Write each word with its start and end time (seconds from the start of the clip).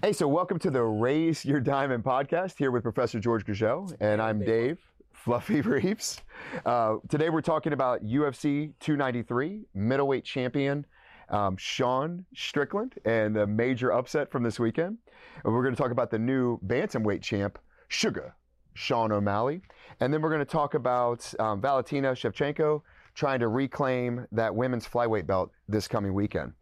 Hey, 0.00 0.12
so 0.12 0.28
welcome 0.28 0.60
to 0.60 0.70
the 0.70 0.80
Raise 0.80 1.44
Your 1.44 1.58
Diamond 1.58 2.04
podcast 2.04 2.56
here 2.56 2.70
with 2.70 2.84
Professor 2.84 3.18
George 3.18 3.44
Gurgel, 3.44 3.92
and 3.98 4.22
I'm 4.22 4.38
Dave 4.38 4.78
Fluffy 5.12 5.60
Reeves. 5.62 6.20
Uh, 6.64 6.98
today 7.08 7.30
we're 7.30 7.40
talking 7.40 7.72
about 7.72 8.04
UFC 8.04 8.74
293 8.78 9.64
middleweight 9.74 10.24
champion 10.24 10.86
um, 11.30 11.56
Sean 11.56 12.24
Strickland 12.32 12.94
and 13.06 13.34
the 13.34 13.44
major 13.44 13.92
upset 13.92 14.30
from 14.30 14.44
this 14.44 14.60
weekend. 14.60 14.98
And 15.44 15.52
we're 15.52 15.64
going 15.64 15.74
to 15.74 15.82
talk 15.82 15.90
about 15.90 16.12
the 16.12 16.18
new 16.20 16.60
bantamweight 16.60 17.22
champ 17.22 17.58
Sugar 17.88 18.36
Sean 18.74 19.10
O'Malley, 19.10 19.62
and 19.98 20.14
then 20.14 20.22
we're 20.22 20.30
going 20.30 20.38
to 20.38 20.44
talk 20.44 20.74
about 20.74 21.28
um, 21.40 21.60
Valentina 21.60 22.12
Shevchenko 22.12 22.82
trying 23.16 23.40
to 23.40 23.48
reclaim 23.48 24.28
that 24.30 24.54
women's 24.54 24.86
flyweight 24.86 25.26
belt 25.26 25.50
this 25.68 25.88
coming 25.88 26.14
weekend. 26.14 26.52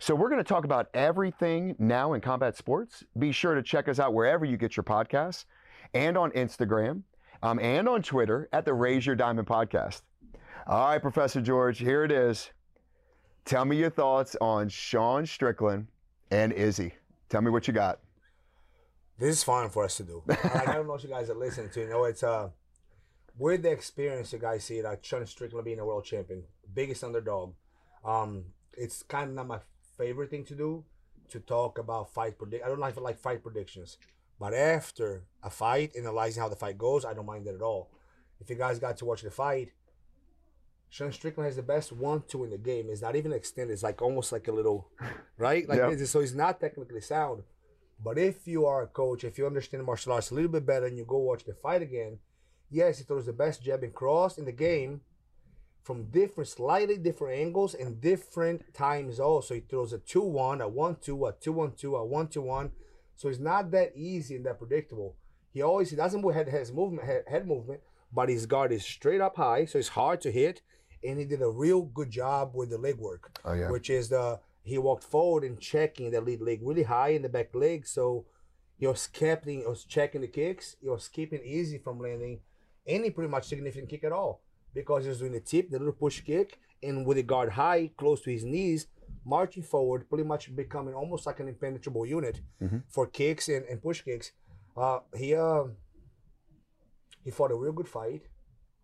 So 0.00 0.14
we're 0.14 0.28
going 0.28 0.42
to 0.42 0.48
talk 0.48 0.64
about 0.64 0.88
everything 0.94 1.74
now 1.78 2.12
in 2.12 2.20
combat 2.20 2.56
sports. 2.56 3.02
Be 3.18 3.32
sure 3.32 3.56
to 3.56 3.62
check 3.62 3.88
us 3.88 3.98
out 3.98 4.14
wherever 4.14 4.44
you 4.44 4.56
get 4.56 4.76
your 4.76 4.84
podcasts 4.84 5.44
and 5.92 6.16
on 6.16 6.30
Instagram 6.32 7.02
um, 7.42 7.58
and 7.58 7.88
on 7.88 8.02
Twitter 8.02 8.48
at 8.52 8.64
the 8.64 8.72
Raise 8.74 9.04
Your 9.04 9.16
Diamond 9.16 9.48
Podcast. 9.48 10.02
All 10.68 10.88
right, 10.88 11.02
Professor 11.02 11.40
George, 11.40 11.78
here 11.78 12.04
it 12.04 12.12
is. 12.12 12.50
Tell 13.44 13.64
me 13.64 13.76
your 13.76 13.90
thoughts 13.90 14.36
on 14.40 14.68
Sean 14.68 15.26
Strickland 15.26 15.88
and 16.30 16.52
Izzy. 16.52 16.94
Tell 17.28 17.40
me 17.40 17.50
what 17.50 17.66
you 17.66 17.74
got. 17.74 17.98
This 19.18 19.38
is 19.38 19.42
fun 19.42 19.68
for 19.68 19.84
us 19.84 19.96
to 19.96 20.04
do. 20.04 20.22
I 20.28 20.74
don't 20.74 20.86
know 20.86 20.94
if 20.94 21.02
you 21.02 21.08
guys 21.08 21.28
are 21.28 21.34
listening 21.34 21.70
to. 21.70 21.80
You 21.80 21.88
know, 21.88 22.04
it's 22.04 22.22
uh, 22.22 22.50
with 23.36 23.62
the 23.62 23.72
experience 23.72 24.32
you 24.32 24.38
guys 24.38 24.62
see 24.62 24.80
like 24.80 25.04
Sean 25.04 25.26
Strickland 25.26 25.64
being 25.64 25.80
a 25.80 25.84
world 25.84 26.04
champion, 26.04 26.44
biggest 26.72 27.02
underdog. 27.02 27.54
Um, 28.04 28.44
it's 28.76 29.02
kind 29.02 29.30
of 29.30 29.34
not 29.34 29.48
my 29.48 29.58
favorite 29.98 30.30
thing 30.30 30.44
to 30.46 30.54
do 30.54 30.84
to 31.30 31.40
talk 31.40 31.78
about 31.78 32.12
fight 32.14 32.38
predict. 32.38 32.64
I 32.64 32.68
don't 32.68 32.78
like 32.78 32.98
like 33.00 33.18
fight 33.18 33.42
predictions, 33.42 33.98
but 34.40 34.54
after 34.54 35.24
a 35.42 35.50
fight, 35.50 35.92
analyzing 35.96 36.42
how 36.42 36.48
the 36.48 36.56
fight 36.56 36.78
goes, 36.78 37.04
I 37.04 37.14
don't 37.14 37.26
mind 37.26 37.46
that 37.46 37.54
at 37.54 37.62
all. 37.62 37.90
If 38.40 38.48
you 38.48 38.56
guys 38.56 38.78
got 38.78 38.96
to 38.98 39.04
watch 39.04 39.22
the 39.22 39.30
fight, 39.30 39.72
Sean 40.90 41.12
Strickland 41.12 41.46
has 41.46 41.56
the 41.56 41.62
best 41.62 41.92
one-two 41.92 42.44
in 42.44 42.50
the 42.50 42.58
game. 42.58 42.86
It's 42.88 43.02
not 43.02 43.16
even 43.16 43.32
extended. 43.32 43.72
It's 43.72 43.82
like 43.82 44.00
almost 44.00 44.32
like 44.32 44.48
a 44.48 44.52
little, 44.52 44.88
right? 45.38 45.68
Like 45.68 45.78
yep. 45.78 45.98
so, 46.06 46.20
he's 46.20 46.34
not 46.34 46.60
technically 46.60 47.00
sound. 47.00 47.42
But 48.02 48.16
if 48.16 48.46
you 48.46 48.64
are 48.64 48.82
a 48.82 48.86
coach, 48.86 49.24
if 49.24 49.38
you 49.38 49.46
understand 49.46 49.84
martial 49.84 50.12
arts 50.12 50.30
a 50.30 50.34
little 50.34 50.50
bit 50.50 50.64
better, 50.64 50.86
and 50.86 50.96
you 50.96 51.04
go 51.04 51.18
watch 51.18 51.44
the 51.44 51.54
fight 51.54 51.82
again, 51.82 52.18
yes, 52.70 52.98
he 52.98 53.04
throws 53.04 53.26
the 53.26 53.32
best 53.32 53.62
jab 53.62 53.82
and 53.82 53.92
cross 53.92 54.38
in 54.38 54.44
the 54.44 54.52
game 54.52 55.00
from 55.88 56.04
different, 56.10 56.46
slightly 56.46 56.98
different 56.98 57.40
angles 57.40 57.72
and 57.72 57.98
different 57.98 58.74
times 58.74 59.18
also. 59.18 59.54
He 59.54 59.60
throws 59.60 59.94
a 59.94 59.98
2 59.98 60.20
1, 60.20 60.60
a 60.60 60.68
1 60.68 60.96
2, 61.00 61.26
a 61.26 61.32
2 61.32 61.50
1 61.50 61.72
2, 61.78 61.96
a 61.96 62.04
1 62.04 62.28
2 62.28 62.42
1. 62.42 62.72
So 63.16 63.30
it's 63.30 63.38
not 63.38 63.70
that 63.70 63.96
Izzy 63.96 64.36
and 64.36 64.44
that 64.44 64.58
predictable. 64.58 65.16
He 65.50 65.62
always 65.62 65.88
he 65.88 65.96
doesn't 65.96 66.20
move 66.20 66.34
head, 66.34 66.50
his 66.50 66.70
movement, 66.74 67.08
head, 67.08 67.24
head 67.26 67.48
movement, 67.48 67.80
but 68.12 68.28
his 68.28 68.44
guard 68.44 68.70
is 68.70 68.84
straight 68.84 69.22
up 69.22 69.36
high, 69.36 69.64
so 69.64 69.78
it's 69.78 69.88
hard 69.88 70.20
to 70.20 70.30
hit. 70.30 70.60
And 71.02 71.18
he 71.18 71.24
did 71.24 71.40
a 71.40 71.48
real 71.48 71.80
good 71.80 72.10
job 72.10 72.50
with 72.54 72.68
the 72.68 72.76
leg 72.76 72.98
work, 72.98 73.38
oh, 73.46 73.54
yeah. 73.54 73.70
which 73.70 73.88
is 73.88 74.10
the 74.10 74.40
he 74.62 74.76
walked 74.76 75.04
forward 75.04 75.42
and 75.42 75.58
checking 75.58 76.10
the 76.10 76.20
lead 76.20 76.42
leg 76.42 76.60
really 76.62 76.82
high 76.82 77.10
in 77.16 77.22
the 77.22 77.30
back 77.30 77.54
leg. 77.54 77.86
So 77.86 78.26
he 78.76 78.86
was 78.86 79.06
keeping, 79.06 79.60
he 79.60 79.66
was 79.66 79.84
checking 79.84 80.20
the 80.20 80.28
kicks. 80.28 80.76
He 80.82 80.90
was 80.90 81.08
keeping 81.08 81.40
easy 81.42 81.78
from 81.78 81.98
landing 81.98 82.40
any 82.86 83.08
pretty 83.08 83.30
much 83.30 83.48
significant 83.48 83.88
kick 83.88 84.04
at 84.04 84.12
all 84.12 84.42
because 84.78 85.02
he 85.04 85.08
was 85.08 85.18
doing 85.18 85.32
the 85.32 85.40
tip, 85.40 85.70
the 85.70 85.78
little 85.78 86.00
push 86.04 86.20
kick, 86.20 86.58
and 86.82 87.04
with 87.06 87.16
the 87.16 87.22
guard 87.22 87.50
high, 87.50 87.90
close 87.96 88.20
to 88.22 88.30
his 88.30 88.44
knees, 88.44 88.86
marching 89.24 89.62
forward, 89.62 90.08
pretty 90.08 90.24
much 90.24 90.54
becoming 90.54 90.94
almost 90.94 91.26
like 91.26 91.40
an 91.40 91.48
impenetrable 91.48 92.06
unit 92.06 92.40
mm-hmm. 92.62 92.78
for 92.88 93.06
kicks 93.06 93.48
and, 93.48 93.64
and 93.66 93.82
push 93.82 94.02
kicks. 94.02 94.32
Uh, 94.76 95.00
he 95.16 95.34
uh, 95.34 95.64
he 97.24 97.30
fought 97.30 97.50
a 97.50 97.56
real 97.56 97.72
good 97.72 97.88
fight. 97.88 98.22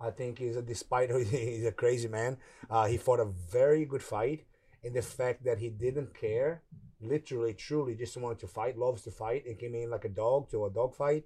I 0.00 0.10
think 0.10 0.38
he's 0.38 0.56
a 0.56 0.62
despite 0.62 1.10
he's 1.26 1.66
a 1.66 1.72
crazy 1.72 2.08
man. 2.08 2.38
Uh, 2.69 2.86
he 2.86 2.96
fought 2.96 3.20
a 3.20 3.30
very 3.58 3.84
good 3.84 4.02
fight, 4.02 4.44
and 4.82 4.94
the 4.94 5.02
fact 5.02 5.44
that 5.44 5.58
he 5.58 5.69
didn't 5.69 6.12
care, 6.26 6.62
literally, 7.00 7.54
truly, 7.54 7.94
just 7.94 8.16
wanted 8.16 8.40
to 8.40 8.48
fight, 8.48 8.76
loves 8.76 9.02
to 9.02 9.12
fight, 9.12 9.46
and 9.46 9.58
came 9.58 9.76
in 9.76 9.90
like 9.90 10.04
a 10.04 10.14
dog 10.24 10.50
to 10.50 10.66
a 10.66 10.70
dog 10.70 10.96
fight 10.96 11.24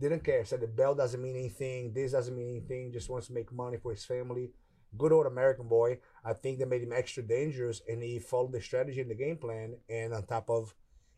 didn't 0.00 0.24
care. 0.24 0.44
Said 0.44 0.60
the 0.60 0.66
belt 0.66 0.98
doesn't 0.98 1.22
mean 1.22 1.36
anything. 1.36 1.92
This 1.92 2.12
doesn't 2.12 2.36
mean 2.36 2.50
anything. 2.50 2.92
Just 2.92 3.08
wants 3.08 3.28
to 3.28 3.32
make 3.32 3.52
money 3.52 3.76
for 3.76 3.92
his 3.92 4.04
family. 4.04 4.50
Good 4.96 5.12
old 5.12 5.26
American 5.26 5.68
boy. 5.68 5.98
I 6.24 6.34
think 6.34 6.58
they 6.58 6.64
made 6.64 6.82
him 6.82 6.92
extra 6.92 7.22
dangerous, 7.22 7.80
and 7.88 8.02
he 8.02 8.18
followed 8.18 8.52
the 8.52 8.60
strategy 8.60 9.00
and 9.00 9.10
the 9.10 9.14
game 9.14 9.38
plan. 9.38 9.76
And 9.88 10.12
on 10.12 10.24
top 10.24 10.50
of 10.50 10.74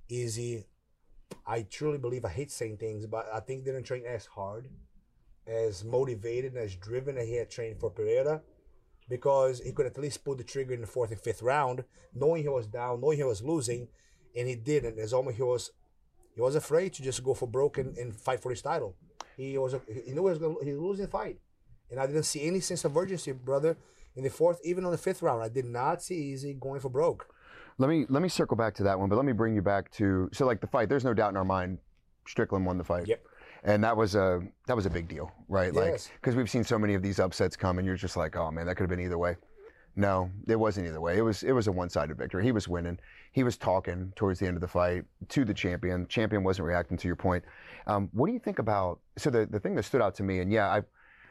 Izzy, 0.08 0.64
I 1.46 1.62
truly 1.62 1.98
believe 1.98 2.24
I 2.24 2.28
hate 2.28 2.52
saying 2.52 2.76
things, 2.76 3.06
but 3.06 3.26
I 3.32 3.40
think 3.40 3.64
they 3.64 3.72
didn't 3.72 3.86
train 3.86 4.04
as 4.06 4.26
hard, 4.26 4.68
as 5.46 5.82
motivated, 5.82 6.52
and 6.52 6.62
as 6.62 6.76
driven 6.76 7.18
as 7.18 7.26
he 7.26 7.34
had 7.34 7.50
trained 7.50 7.80
for 7.80 7.90
Pereira 7.90 8.42
because 9.08 9.60
he 9.60 9.72
could 9.72 9.86
at 9.86 9.98
least 9.98 10.24
pull 10.24 10.34
the 10.34 10.44
trigger 10.44 10.74
in 10.74 10.80
the 10.80 10.86
fourth 10.86 11.10
and 11.10 11.20
fifth 11.20 11.42
round, 11.42 11.84
knowing 12.14 12.42
he 12.42 12.48
was 12.48 12.66
down, 12.66 13.00
knowing 13.00 13.18
he 13.18 13.24
was 13.24 13.42
losing, 13.42 13.88
and 14.36 14.48
he 14.48 14.54
didn't. 14.54 14.98
As 14.98 15.12
almost 15.12 15.36
he 15.36 15.42
was 15.42 15.70
he 16.34 16.40
was 16.40 16.54
afraid 16.54 16.92
to 16.94 17.02
just 17.02 17.22
go 17.22 17.34
for 17.34 17.46
broke 17.46 17.78
and, 17.78 17.96
and 17.96 18.14
fight 18.14 18.40
for 18.40 18.50
his 18.50 18.62
title. 18.62 18.96
He 19.36 19.56
was 19.58 19.74
he 19.86 20.12
knew 20.12 20.26
he 20.26 20.30
was 20.30 20.38
going 20.38 20.56
he 20.62 20.72
was 20.72 20.80
losing 20.80 21.04
the 21.06 21.10
fight, 21.10 21.38
and 21.90 22.00
I 22.00 22.06
didn't 22.06 22.24
see 22.24 22.46
any 22.46 22.60
sense 22.60 22.84
of 22.84 22.96
urgency, 22.96 23.32
brother. 23.32 23.76
In 24.16 24.22
the 24.22 24.30
fourth, 24.30 24.60
even 24.64 24.84
on 24.84 24.92
the 24.92 24.98
fifth 24.98 25.22
round, 25.22 25.42
I 25.42 25.48
did 25.48 25.64
not 25.64 26.00
see 26.00 26.32
Izzy 26.32 26.54
going 26.54 26.80
for 26.80 26.88
broke. 26.88 27.26
Let 27.78 27.90
me 27.90 28.06
let 28.08 28.22
me 28.22 28.28
circle 28.28 28.56
back 28.56 28.74
to 28.74 28.84
that 28.84 28.98
one, 28.98 29.08
but 29.08 29.16
let 29.16 29.24
me 29.24 29.32
bring 29.32 29.54
you 29.54 29.62
back 29.62 29.90
to 29.92 30.28
so 30.32 30.46
like 30.46 30.60
the 30.60 30.68
fight. 30.68 30.88
There's 30.88 31.04
no 31.04 31.14
doubt 31.14 31.30
in 31.30 31.36
our 31.36 31.44
mind, 31.44 31.78
Strickland 32.26 32.64
won 32.64 32.78
the 32.78 32.84
fight. 32.84 33.08
Yep. 33.08 33.24
And 33.64 33.82
that 33.82 33.96
was 33.96 34.14
a 34.14 34.42
that 34.66 34.76
was 34.76 34.86
a 34.86 34.90
big 34.90 35.08
deal, 35.08 35.32
right? 35.48 35.72
Yes. 35.74 35.76
Like 35.76 36.20
because 36.20 36.36
we've 36.36 36.50
seen 36.50 36.62
so 36.62 36.78
many 36.78 36.94
of 36.94 37.02
these 37.02 37.18
upsets 37.18 37.56
come, 37.56 37.78
and 37.78 37.86
you're 37.86 37.96
just 37.96 38.16
like, 38.16 38.36
oh 38.36 38.50
man, 38.50 38.66
that 38.66 38.76
could 38.76 38.84
have 38.84 38.90
been 38.90 39.04
either 39.04 39.18
way. 39.18 39.36
No, 39.96 40.30
it 40.48 40.56
wasn't 40.56 40.88
either 40.88 41.00
way. 41.00 41.16
It 41.16 41.22
was 41.22 41.42
it 41.42 41.52
was 41.52 41.68
a 41.68 41.72
one-sided 41.72 42.16
victory. 42.16 42.42
He 42.44 42.52
was 42.52 42.66
winning. 42.66 42.98
He 43.32 43.44
was 43.44 43.56
talking 43.56 44.12
towards 44.16 44.40
the 44.40 44.46
end 44.46 44.56
of 44.56 44.60
the 44.60 44.68
fight 44.68 45.04
to 45.28 45.44
the 45.44 45.54
champion. 45.54 46.06
Champion 46.08 46.42
wasn't 46.42 46.66
reacting 46.66 46.96
to 46.96 47.06
your 47.06 47.16
point. 47.16 47.44
Um, 47.86 48.08
what 48.12 48.26
do 48.26 48.32
you 48.32 48.38
think 48.40 48.58
about? 48.58 48.98
So 49.16 49.30
the 49.30 49.46
the 49.46 49.60
thing 49.60 49.74
that 49.76 49.84
stood 49.84 50.02
out 50.02 50.14
to 50.16 50.22
me, 50.22 50.40
and 50.40 50.50
yeah, 50.50 50.68
I 50.68 50.82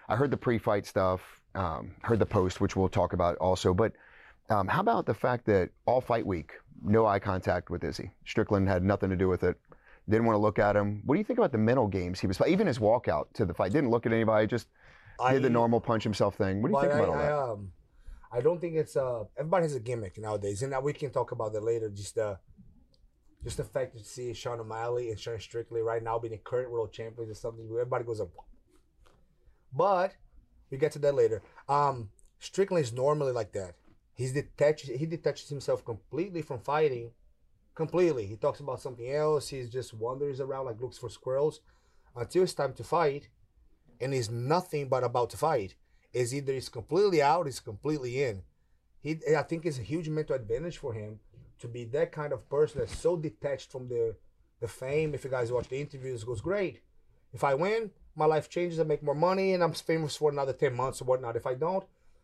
I 0.08 0.16
heard 0.16 0.32
the 0.32 0.38
pre-fight 0.38 0.86
stuff, 0.86 1.22
um, 1.56 1.92
heard 2.02 2.20
the 2.20 2.26
post, 2.26 2.62
which 2.62 2.76
we'll 2.76 2.90
talk 2.90 3.14
about 3.14 3.38
also. 3.38 3.74
But 3.74 3.94
um, 4.50 4.68
how 4.68 4.80
about 4.80 5.06
the 5.06 5.14
fact 5.14 5.46
that 5.46 5.70
all 5.86 6.02
fight 6.02 6.26
week, 6.26 6.54
no 6.84 7.06
eye 7.06 7.20
contact 7.20 7.70
with 7.70 7.84
Izzy? 7.84 8.12
Strickland 8.26 8.68
had 8.70 8.84
nothing 8.84 9.10
to 9.10 9.16
do 9.18 9.28
with 9.28 9.44
it. 9.44 9.58
Didn't 10.10 10.26
want 10.26 10.36
to 10.36 10.42
look 10.42 10.60
at 10.60 10.76
him. 10.76 11.02
What 11.06 11.16
do 11.16 11.20
you 11.20 11.24
think 11.24 11.40
about 11.40 11.54
the 11.54 11.58
mental 11.58 11.88
games 11.88 12.20
he 12.20 12.28
was? 12.28 12.38
Playing? 12.38 12.54
Even 12.54 12.68
his 12.68 12.80
walkout 12.80 13.32
to 13.34 13.46
the 13.46 13.54
fight, 13.54 13.72
didn't 13.72 13.90
look 13.90 14.06
at 14.06 14.12
anybody. 14.12 14.48
Just 14.48 14.68
I, 15.20 15.34
did 15.34 15.44
the 15.44 15.50
normal 15.50 15.80
punch 15.80 16.04
himself 16.04 16.36
thing. 16.36 16.62
What 16.62 16.72
do 16.72 16.76
you 16.76 16.82
think 16.82 16.94
about 16.94 17.10
I, 17.10 17.12
all 17.12 17.18
that? 17.18 17.32
I, 17.32 17.52
um, 17.52 17.72
I 18.34 18.42
don't 18.42 18.60
think 18.60 18.76
it's 18.76 18.96
uh 18.96 19.26
everybody 19.38 19.66
has 19.66 19.76
a 19.76 19.80
gimmick 19.80 20.18
nowadays, 20.18 20.64
and 20.64 20.74
we 20.84 20.94
can 20.94 21.12
talk 21.12 21.32
about 21.32 21.54
that 21.54 21.64
later. 21.64 21.90
Just 21.90 22.18
uh, 22.18 22.36
just 23.44 23.58
the 23.58 23.64
fact 23.64 23.96
to 23.96 24.04
see 24.04 24.34
Sean 24.34 24.60
O'Malley 24.60 25.12
and 25.12 25.20
Sean 25.20 25.40
Strickland 25.40 25.86
right 25.86 26.02
now 26.02 26.18
being 26.18 26.32
the 26.32 26.40
current 26.40 26.72
world 26.72 26.92
champions 26.92 27.30
is 27.30 27.40
something 27.40 27.68
everybody 27.72 28.04
goes 28.04 28.20
up. 28.20 28.30
But 29.72 30.16
we 30.72 30.78
get 30.78 30.94
to 30.94 31.00
that 31.00 31.14
later. 31.14 31.44
Um, 31.70 32.10
Strickland 32.40 32.84
is 32.84 32.92
normally 32.92 33.34
like 33.34 33.52
that. 33.54 33.76
He's 34.16 34.34
detached. 34.34 34.88
He 34.88 35.06
detaches 35.06 35.50
himself 35.50 35.86
completely 35.86 36.42
from 36.42 36.60
fighting. 36.60 37.12
Completely. 37.76 38.26
He 38.26 38.36
talks 38.36 38.60
about 38.60 38.82
something 38.82 39.12
else. 39.12 39.50
He 39.50 39.64
just 39.66 39.94
wanders 39.94 40.40
around 40.40 40.66
like 40.66 40.82
looks 40.82 40.98
for 40.98 41.10
squirrels 41.10 41.60
until 42.16 42.44
it's 42.44 42.54
time 42.54 42.74
to 42.74 42.84
fight, 42.84 43.30
and 44.02 44.12
he's 44.12 44.32
nothing 44.32 44.90
but 44.90 45.04
about 45.04 45.30
to 45.32 45.38
fight 45.38 45.76
is 46.14 46.34
either 46.34 46.54
he's 46.54 46.70
completely 46.70 47.22
out, 47.22 47.46
he's 47.46 47.60
completely 47.60 48.24
in. 48.24 48.44
He, 49.02 49.20
I 49.38 49.44
think 49.44 49.66
it's 49.66 49.80
a 49.80 49.84
huge 49.84 50.08
mental 50.08 50.36
advantage 50.36 50.78
for 50.78 50.94
him 50.94 51.20
to 51.60 51.68
be 51.68 51.84
that 51.86 52.12
kind 52.12 52.32
of 52.32 52.48
person 52.50 52.80
that's 52.80 52.98
so 52.98 53.18
detached 53.18 53.72
from 53.72 53.90
the 53.90 54.16
the 54.62 54.68
fame. 54.68 55.14
If 55.14 55.26
you 55.26 55.30
guys 55.30 55.52
watch 55.52 55.68
the 55.68 55.82
interviews, 55.82 56.24
it 56.24 56.26
goes 56.26 56.40
great. 56.42 56.82
If 57.34 57.44
I 57.44 57.54
win, 57.54 57.92
my 58.16 58.26
life 58.26 58.50
changes. 58.50 58.80
I 58.80 58.84
make 58.84 59.04
more 59.04 59.16
money, 59.16 59.54
and 59.54 59.64
I'm 59.64 59.74
famous 59.74 60.16
for 60.16 60.32
another 60.32 60.54
ten 60.54 60.74
months 60.74 61.02
or 61.02 61.06
whatnot. 61.06 61.36
If 61.36 61.46
I 61.46 61.56
don't, 61.56 61.84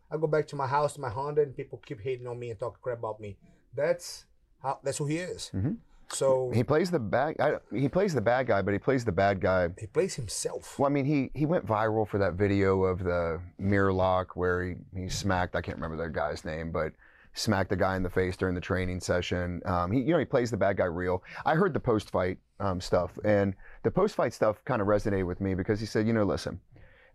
I 0.10 0.18
go 0.18 0.28
back 0.28 0.48
to 0.48 0.56
my 0.56 0.68
house, 0.68 0.98
my 0.98 1.10
Honda, 1.10 1.42
and 1.42 1.56
people 1.56 1.82
keep 1.86 2.02
hating 2.02 2.28
on 2.28 2.40
me 2.40 2.50
and 2.50 2.60
talking 2.60 2.80
crap 2.82 3.00
about 3.00 3.20
me. 3.20 3.38
That's 3.76 4.26
how. 4.64 4.80
That's 4.84 4.98
who 4.98 5.08
he 5.08 5.18
is. 5.18 5.52
Mm-hmm. 5.54 5.74
So 6.12 6.52
he 6.54 6.64
plays 6.64 6.92
the 6.92 7.00
bad. 7.00 7.36
I, 7.40 7.56
he 7.74 7.88
plays 7.88 8.14
the 8.14 8.22
bad 8.22 8.48
guy, 8.48 8.62
but 8.62 8.74
he 8.74 8.80
plays 8.80 9.06
the 9.06 9.12
bad 9.12 9.40
guy. 9.40 9.70
He 9.80 9.88
plays 9.88 10.16
himself. 10.16 10.78
Well, 10.80 10.90
I 10.90 10.94
mean, 10.94 11.06
he 11.06 11.32
he 11.34 11.46
went 11.46 11.66
viral 11.66 12.08
for 12.08 12.18
that 12.18 12.34
video 12.34 12.84
of 12.84 13.04
the 13.04 13.40
mirror 13.58 13.94
lock 13.94 14.36
where 14.36 14.64
he 14.64 14.76
he 14.96 15.10
smacked. 15.10 15.56
I 15.56 15.62
can't 15.62 15.78
remember 15.78 16.04
the 16.04 16.10
guy's 16.10 16.44
name, 16.46 16.72
but 16.72 16.94
smacked 17.34 17.70
the 17.70 17.76
guy 17.76 17.96
in 17.96 18.04
the 18.04 18.10
face 18.10 18.36
during 18.36 18.56
the 18.56 18.62
training 18.62 19.00
session. 19.00 19.62
Um, 19.66 19.92
he 19.92 20.02
you 20.02 20.14
know 20.14 20.20
he 20.20 20.26
plays 20.26 20.52
the 20.52 20.58
bad 20.58 20.78
guy 20.78 20.86
real. 20.86 21.24
I 21.46 21.56
heard 21.56 21.74
the 21.74 21.80
post 21.80 22.10
fight 22.10 22.40
um, 22.60 22.82
stuff, 22.82 23.18
and 23.24 23.56
the 23.84 23.92
post 23.92 24.16
fight 24.16 24.34
stuff 24.34 24.64
kind 24.66 24.82
of 24.82 24.88
resonated 24.88 25.28
with 25.28 25.42
me 25.42 25.54
because 25.54 25.80
he 25.80 25.86
said, 25.86 26.08
you 26.08 26.14
know, 26.14 26.24
listen. 26.24 26.60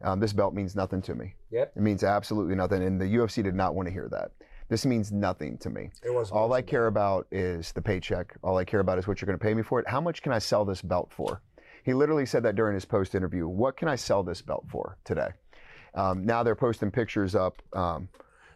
Um, 0.02 0.20
this 0.20 0.34
belt 0.34 0.52
means 0.52 0.76
nothing 0.76 1.00
to 1.02 1.14
me. 1.14 1.34
Yep. 1.50 1.72
It 1.76 1.82
means 1.82 2.04
absolutely 2.04 2.54
nothing. 2.54 2.82
And 2.82 3.00
the 3.00 3.06
UFC 3.06 3.42
did 3.42 3.54
not 3.54 3.74
want 3.74 3.86
to 3.86 3.92
hear 3.92 4.08
that. 4.10 4.32
This 4.74 4.84
means 4.84 5.12
nothing 5.12 5.56
to 5.58 5.70
me. 5.70 5.90
It 6.02 6.12
was 6.12 6.32
All 6.32 6.52
I 6.52 6.60
care 6.60 6.88
about 6.88 7.28
is 7.30 7.70
the 7.70 7.80
paycheck. 7.80 8.34
All 8.42 8.58
I 8.58 8.64
care 8.64 8.80
about 8.80 8.98
is 8.98 9.06
what 9.06 9.20
you're 9.20 9.26
going 9.26 9.38
to 9.38 9.42
pay 9.42 9.54
me 9.54 9.62
for 9.62 9.78
it. 9.78 9.88
How 9.88 10.00
much 10.00 10.20
can 10.20 10.32
I 10.32 10.40
sell 10.40 10.64
this 10.64 10.82
belt 10.82 11.12
for? 11.12 11.40
He 11.84 11.94
literally 11.94 12.26
said 12.26 12.42
that 12.42 12.56
during 12.56 12.74
his 12.74 12.84
post 12.84 13.14
interview. 13.14 13.46
What 13.46 13.76
can 13.76 13.86
I 13.86 13.94
sell 13.94 14.24
this 14.24 14.42
belt 14.42 14.64
for 14.68 14.98
today? 15.04 15.28
Um, 15.94 16.26
now 16.26 16.42
they're 16.42 16.56
posting 16.56 16.90
pictures 16.90 17.36
up, 17.36 17.62
um, 17.72 18.08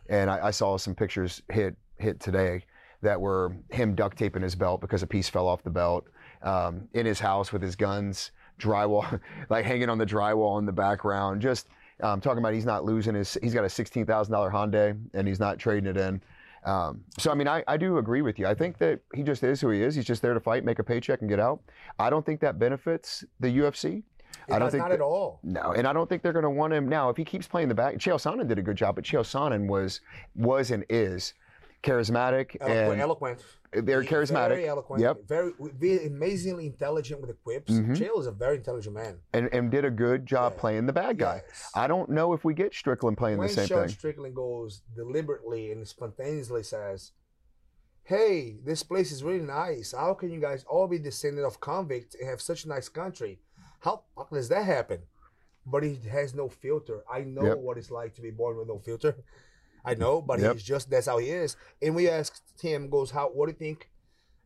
and 0.08 0.28
I, 0.28 0.46
I 0.48 0.50
saw 0.50 0.76
some 0.76 0.92
pictures 0.92 1.40
hit 1.52 1.76
hit 1.98 2.18
today 2.18 2.64
that 3.00 3.20
were 3.20 3.54
him 3.70 3.94
duct 3.94 4.18
taping 4.18 4.42
his 4.42 4.56
belt 4.56 4.80
because 4.80 5.04
a 5.04 5.06
piece 5.06 5.28
fell 5.28 5.46
off 5.46 5.62
the 5.62 5.70
belt 5.70 6.04
um, 6.42 6.88
in 6.94 7.06
his 7.06 7.20
house 7.20 7.52
with 7.52 7.62
his 7.62 7.76
guns, 7.76 8.32
drywall, 8.58 9.20
like 9.50 9.64
hanging 9.64 9.88
on 9.88 9.98
the 9.98 10.06
drywall 10.06 10.58
in 10.58 10.66
the 10.66 10.72
background. 10.72 11.40
Just 11.40 11.68
um, 12.02 12.20
talking 12.20 12.38
about 12.38 12.54
he's 12.54 12.64
not 12.66 12.84
losing 12.84 13.14
his. 13.14 13.36
He's 13.42 13.54
got 13.54 13.64
a 13.64 13.68
sixteen 13.68 14.06
thousand 14.06 14.32
dollar 14.32 14.50
Hyundai 14.50 14.98
and 15.14 15.26
he's 15.26 15.40
not 15.40 15.58
trading 15.58 15.88
it 15.90 15.96
in. 15.96 16.20
Um, 16.64 17.02
so 17.18 17.30
I 17.30 17.34
mean, 17.34 17.48
I, 17.48 17.62
I 17.68 17.76
do 17.76 17.98
agree 17.98 18.20
with 18.22 18.38
you. 18.38 18.46
I 18.46 18.54
think 18.54 18.78
that 18.78 19.00
he 19.14 19.22
just 19.22 19.42
is 19.42 19.60
who 19.60 19.70
he 19.70 19.82
is. 19.82 19.94
He's 19.94 20.04
just 20.04 20.22
there 20.22 20.34
to 20.34 20.40
fight, 20.40 20.64
make 20.64 20.78
a 20.80 20.84
paycheck, 20.84 21.20
and 21.20 21.28
get 21.30 21.40
out. 21.40 21.60
I 21.98 22.10
don't 22.10 22.26
think 22.26 22.40
that 22.40 22.58
benefits 22.58 23.24
the 23.40 23.48
UFC. 23.48 24.02
It 24.48 24.54
I 24.54 24.58
don't 24.58 24.70
think 24.70 24.82
not 24.82 24.88
that- 24.90 24.96
at 24.96 25.00
all. 25.00 25.40
No, 25.42 25.72
and 25.72 25.86
I 25.86 25.92
don't 25.92 26.08
think 26.08 26.22
they're 26.22 26.32
going 26.32 26.42
to 26.42 26.50
want 26.50 26.72
him 26.72 26.88
now. 26.88 27.10
If 27.10 27.16
he 27.16 27.24
keeps 27.24 27.46
playing 27.46 27.68
the 27.68 27.74
back, 27.74 27.94
Chael 27.96 28.16
Sonnen 28.16 28.48
did 28.48 28.58
a 28.58 28.62
good 28.62 28.76
job, 28.76 28.94
but 28.96 29.04
Chael 29.04 29.20
Sonnen 29.20 29.66
was 29.68 30.00
was 30.34 30.70
and 30.70 30.84
is 30.88 31.34
charismatic 31.82 32.56
Eloquent. 32.60 32.92
and 32.92 33.00
eloquent. 33.00 33.44
They're 33.72 34.02
He- 34.02 34.08
charismatic. 34.08 34.48
Very 34.48 34.66
eloquent. 34.68 35.02
Yep. 35.02 35.16
Very, 35.26 35.52
very 35.58 36.06
amazingly 36.06 36.66
intelligent 36.66 37.20
with 37.20 37.28
the 37.30 37.36
quips. 37.36 37.72
Mhm. 37.72 37.96
Chael 37.96 38.18
is 38.20 38.26
a 38.26 38.32
very 38.32 38.56
intelligent 38.56 38.94
man. 38.94 39.20
and, 39.32 39.48
and 39.52 39.70
did 39.70 39.84
a 39.84 39.90
good 39.90 40.24
job 40.26 40.52
Yeah. 40.54 40.60
playing 40.60 40.86
the 40.86 40.92
bad 40.92 41.18
guy. 41.18 41.42
Yes. 41.46 41.70
I 41.74 41.86
don't 41.86 42.08
know 42.10 42.32
if 42.32 42.44
we 42.44 42.54
get 42.54 42.74
Strickland 42.74 43.18
playing 43.18 43.38
when 43.38 43.48
the 43.48 43.54
same 43.54 43.66
thing. 43.68 43.76
When 43.76 43.82
Sean 43.84 43.88
thing. 43.88 43.98
Strickland 43.98 44.34
goes 44.34 44.82
deliberately 44.96 45.70
and 45.72 45.86
spontaneously 45.86 46.62
says, 46.62 47.12
"Hey, 48.04 48.58
this 48.64 48.82
place 48.82 49.12
is 49.12 49.22
really 49.22 49.44
nice. 49.44 49.92
How 49.92 50.14
can 50.14 50.30
you 50.30 50.40
guys 50.40 50.64
all 50.64 50.88
be 50.88 50.98
descended 50.98 51.44
of 51.44 51.60
convicts 51.60 52.14
and 52.14 52.28
have 52.28 52.40
such 52.40 52.64
a 52.64 52.68
nice 52.68 52.88
country? 52.88 53.40
How, 53.80 54.04
how 54.16 54.28
does 54.32 54.48
that 54.48 54.64
happen?" 54.64 55.02
But 55.66 55.82
he 55.82 55.96
has 56.08 56.34
no 56.34 56.48
filter. 56.48 57.04
I 57.10 57.20
know 57.24 57.42
Yep. 57.44 57.58
what 57.58 57.76
it's 57.76 57.90
like 57.90 58.14
to 58.14 58.22
be 58.22 58.30
born 58.30 58.56
with 58.56 58.68
no 58.68 58.78
filter. 58.78 59.14
I 59.90 59.94
know, 59.94 60.20
but 60.22 60.40
Yep. 60.40 60.52
he's 60.54 60.62
just 60.62 60.90
that's 60.90 61.06
how 61.06 61.18
he 61.18 61.30
is. 61.30 61.56
And 61.82 61.94
we 61.94 62.08
asked 62.08 62.42
him, 62.60 62.88
goes, 62.90 63.10
"How? 63.10 63.28
What 63.28 63.46
do 63.46 63.52
you 63.52 63.58
think 63.58 63.90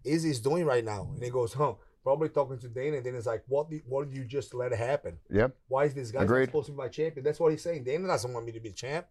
Izzy's 0.05 0.41
doing 0.41 0.65
right 0.65 0.85
now?" 0.85 1.11
And 1.15 1.23
he 1.23 1.31
goes, 1.31 1.53
"Huh." 1.55 1.75
Probably 2.05 2.29
talking 2.31 2.59
to 2.59 2.69
Dana, 2.69 2.97
and 2.97 3.06
then 3.06 3.15
it's 3.15 3.27
like, 3.27 3.44
"What? 3.47 3.71
Did, 3.71 3.83
what 3.87 4.09
did 4.11 4.19
you 4.19 4.25
just 4.25 4.55
let 4.55 4.73
it 4.73 4.79
happen? 4.79 5.19
Yep. 5.31 5.55
Why 5.69 5.85
is 5.85 5.94
this 5.94 6.11
guy 6.11 6.27
supposed 6.27 6.67
to 6.67 6.73
be 6.73 6.79
my 6.79 6.89
champion?" 6.89 7.23
That's 7.25 7.39
what 7.39 7.53
he's 7.53 7.62
saying. 7.62 7.85
Dana 7.85 8.09
doesn't 8.09 8.33
want 8.33 8.44
me 8.44 8.50
to 8.53 8.61
be 8.61 8.73
champ. 8.73 9.06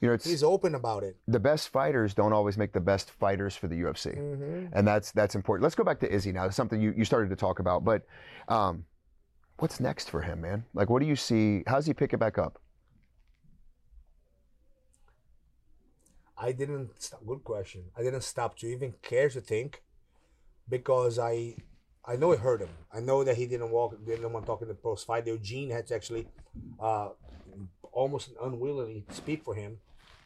You 0.00 0.08
know, 0.08 0.14
it's 0.14 0.24
He's 0.24 0.42
open 0.42 0.74
about 0.74 1.04
it. 1.04 1.16
the 1.28 1.38
best 1.38 1.68
fighters 1.68 2.12
don't 2.14 2.32
always 2.32 2.58
make 2.58 2.72
the 2.72 2.80
best 2.80 3.12
fighters 3.12 3.54
for 3.54 3.68
the 3.68 3.76
UFC. 3.82 4.18
Mm-hmm. 4.18 4.66
and 4.72 4.86
that's 4.86 5.12
that's 5.12 5.36
important. 5.36 5.62
Let's 5.62 5.76
go 5.76 5.84
back 5.84 6.00
to 6.00 6.12
Izzy 6.12 6.32
now. 6.32 6.48
Something 6.50 6.80
you, 6.80 6.92
you 6.96 7.04
started 7.04 7.30
to 7.30 7.36
talk 7.36 7.60
about, 7.60 7.84
but 7.84 8.02
um, 8.48 8.84
what's 9.58 9.78
next 9.78 10.10
for 10.10 10.20
him, 10.20 10.40
man? 10.40 10.64
Like, 10.74 10.90
what 10.90 11.00
do 11.00 11.06
you 11.06 11.14
see? 11.16 11.62
How's 11.68 11.86
he 11.86 11.94
pick 11.94 12.12
it 12.12 12.18
back 12.18 12.36
up? 12.38 12.60
I 16.42 16.50
didn't. 16.50 16.90
Stop, 17.00 17.20
good 17.24 17.44
question. 17.44 17.82
I 17.96 18.02
didn't 18.02 18.22
stop 18.22 18.58
to 18.58 18.66
even 18.66 18.94
care 19.00 19.28
to 19.30 19.40
think, 19.40 19.82
because 20.68 21.18
I, 21.18 21.34
I 22.04 22.16
know 22.16 22.32
it 22.32 22.40
hurt 22.40 22.60
him. 22.60 22.74
I 22.92 23.00
know 23.08 23.22
that 23.22 23.36
he 23.36 23.46
didn't 23.46 23.70
walk. 23.70 23.90
Didn't 24.04 24.32
want 24.32 24.44
to 24.44 24.50
talk 24.50 24.62
in 24.62 24.68
the 24.68 24.74
pros 24.74 25.04
fight. 25.04 25.26
Eugene 25.26 25.70
had 25.70 25.86
to 25.86 25.94
actually, 25.94 26.26
uh, 26.80 27.10
almost 27.92 28.30
unwillingly 28.42 29.04
speak 29.10 29.44
for 29.44 29.54
him. 29.54 29.78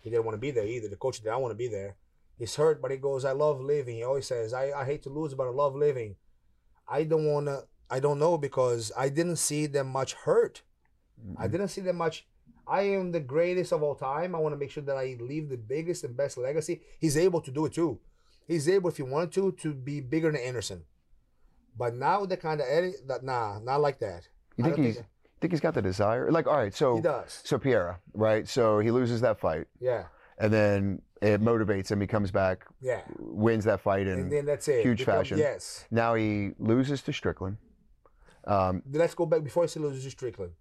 He 0.03 0.09
didn't 0.11 0.25
want 0.25 0.37
to 0.39 0.47
be 0.47 0.53
there 0.53 0.67
either. 0.67 0.89
The 0.89 0.97
coach 1.05 1.19
did 1.21 1.29
not 1.29 1.43
want 1.43 1.53
to 1.53 1.63
be 1.65 1.69
there. 1.69 1.97
He's 2.39 2.57
hurt, 2.57 2.81
but 2.81 2.91
he 2.91 2.97
goes, 2.97 3.25
"I 3.25 3.33
love 3.33 3.61
living." 3.61 3.97
He 3.97 4.05
always 4.05 4.27
says, 4.27 4.55
"I, 4.55 4.65
I 4.81 4.85
hate 4.85 5.03
to 5.03 5.11
lose, 5.11 5.35
but 5.35 5.47
I 5.47 5.51
love 5.51 5.75
living." 5.75 6.17
I 6.89 7.05
don't 7.05 7.27
want 7.27 7.47
to. 7.47 7.65
I 7.91 8.01
don't 8.01 8.19
know 8.19 8.39
because 8.39 8.93
I 8.97 9.09
didn't 9.19 9.37
see 9.49 9.67
them 9.67 9.89
much 9.89 10.15
hurt. 10.15 10.63
I 11.37 11.47
didn't 11.49 11.69
see 11.69 11.81
them 11.83 11.97
much. 11.97 12.27
I 12.69 12.83
am 12.83 13.13
the 13.13 13.21
greatest 13.21 13.73
of 13.73 13.83
all 13.83 13.95
time. 13.95 14.35
I 14.35 14.39
want 14.39 14.53
to 14.55 14.59
make 14.59 14.71
sure 14.71 14.83
that 14.83 14.97
I 14.97 15.17
leave 15.21 15.49
the 15.49 15.57
biggest 15.57 16.05
and 16.05 16.17
best 16.17 16.37
legacy. 16.37 16.81
He's 16.99 17.17
able 17.17 17.41
to 17.43 17.51
do 17.51 17.67
it 17.67 17.73
too. 17.75 18.01
He's 18.49 18.69
able, 18.69 18.91
if 18.91 18.97
he 18.97 19.03
wanted 19.03 19.33
to, 19.33 19.53
to 19.53 19.75
be 19.75 20.01
bigger 20.01 20.31
than 20.33 20.41
Anderson. 20.41 20.85
But 21.79 21.95
now 21.95 22.25
the 22.27 22.37
kind 22.37 22.61
of 22.61 22.67
edit 22.69 23.07
that 23.09 23.23
nah, 23.25 23.59
not 23.61 23.81
like 23.81 23.99
that. 24.01 24.29
You 24.57 24.65
think 24.65 24.79
he's 24.79 25.03
think 25.41 25.53
he's 25.53 25.61
got 25.61 25.75
the 25.75 25.83
desire? 25.83 26.31
Like, 26.33 26.47
all 26.47 26.57
right, 26.57 26.75
so 26.75 26.97
he 26.97 27.03
does. 27.03 27.43
so 27.45 27.59
Pereira, 27.59 28.01
right? 28.15 28.49
So 28.49 28.79
he 28.79 28.91
loses 28.91 29.21
that 29.21 29.39
fight, 29.39 29.67
Yeah, 29.81 30.05
and 30.39 30.51
then 30.53 31.03
it 31.21 31.43
motivates 31.43 31.91
him. 31.91 32.01
He 32.01 32.07
comes 32.07 32.31
back, 32.31 32.65
yeah. 32.81 33.03
wins 33.19 33.65
that 33.65 33.81
fight, 33.81 34.07
And 34.07 34.21
and, 34.23 34.33
then 34.33 34.47
that's 34.47 34.67
it. 34.69 34.83
huge 34.83 34.99
Become- 35.01 35.15
fashion. 35.15 35.39
Yes. 35.39 35.85
now 35.91 36.15
he 36.15 36.53
loses 36.59 37.03
to 37.03 37.13
Strickland. 37.13 37.59
Um, 38.47 38.83
Let's 38.91 39.15
go 39.15 39.27
back 39.27 39.43
before 39.45 39.67
he 39.67 39.81
loses 39.81 40.05
to 40.05 40.11
Strickland. 40.11 40.53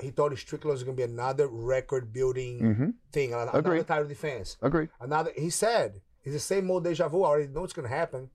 He 0.00 0.10
thought 0.10 0.36
Strickland 0.38 0.72
was 0.72 0.82
going 0.82 0.96
to 0.96 1.06
be 1.06 1.10
another 1.12 1.48
record 1.48 2.12
building 2.12 2.60
mhm, 2.60 2.94
thing, 3.12 3.32
another 3.32 3.58
Agreed. 3.58 3.86
title 3.86 4.08
defense. 4.08 4.56
Agreed. 4.62 4.88
Another, 5.00 5.32
he 5.36 5.50
said, 5.50 6.00
it's 6.24 6.34
the 6.34 6.38
same 6.40 6.70
old 6.70 6.84
deja 6.84 7.08
vu. 7.08 7.22
I 7.22 7.28
already 7.28 7.48
know 7.48 7.64
it's 7.64 7.72
gonna 7.72 7.88
happen. 7.88 8.30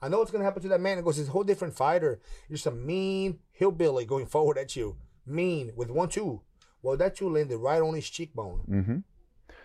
I 0.00 0.08
know 0.08 0.22
it's 0.22 0.30
gonna 0.30 0.44
happen 0.44 0.62
to 0.62 0.68
that 0.68 0.80
man. 0.80 0.98
It 0.98 1.04
goes, 1.04 1.16
he's 1.16 1.28
a 1.28 1.32
whole 1.32 1.42
different 1.44 1.74
fighter. 1.74 2.20
Just 2.50 2.66
a 2.66 2.70
mean 2.70 3.40
hillbilly 3.50 4.04
going 4.04 4.26
forward 4.34 4.56
at 4.58 4.76
you. 4.76 4.96
Mean 5.26 5.72
with 5.76 5.90
one 5.90 6.08
two. 6.08 6.42
Well, 6.82 6.96
that 6.96 7.16
two 7.16 7.28
landed 7.28 7.58
right 7.58 7.82
on 7.82 7.94
his 7.94 8.08
cheekbone. 8.08 8.60
hmm 8.60 8.98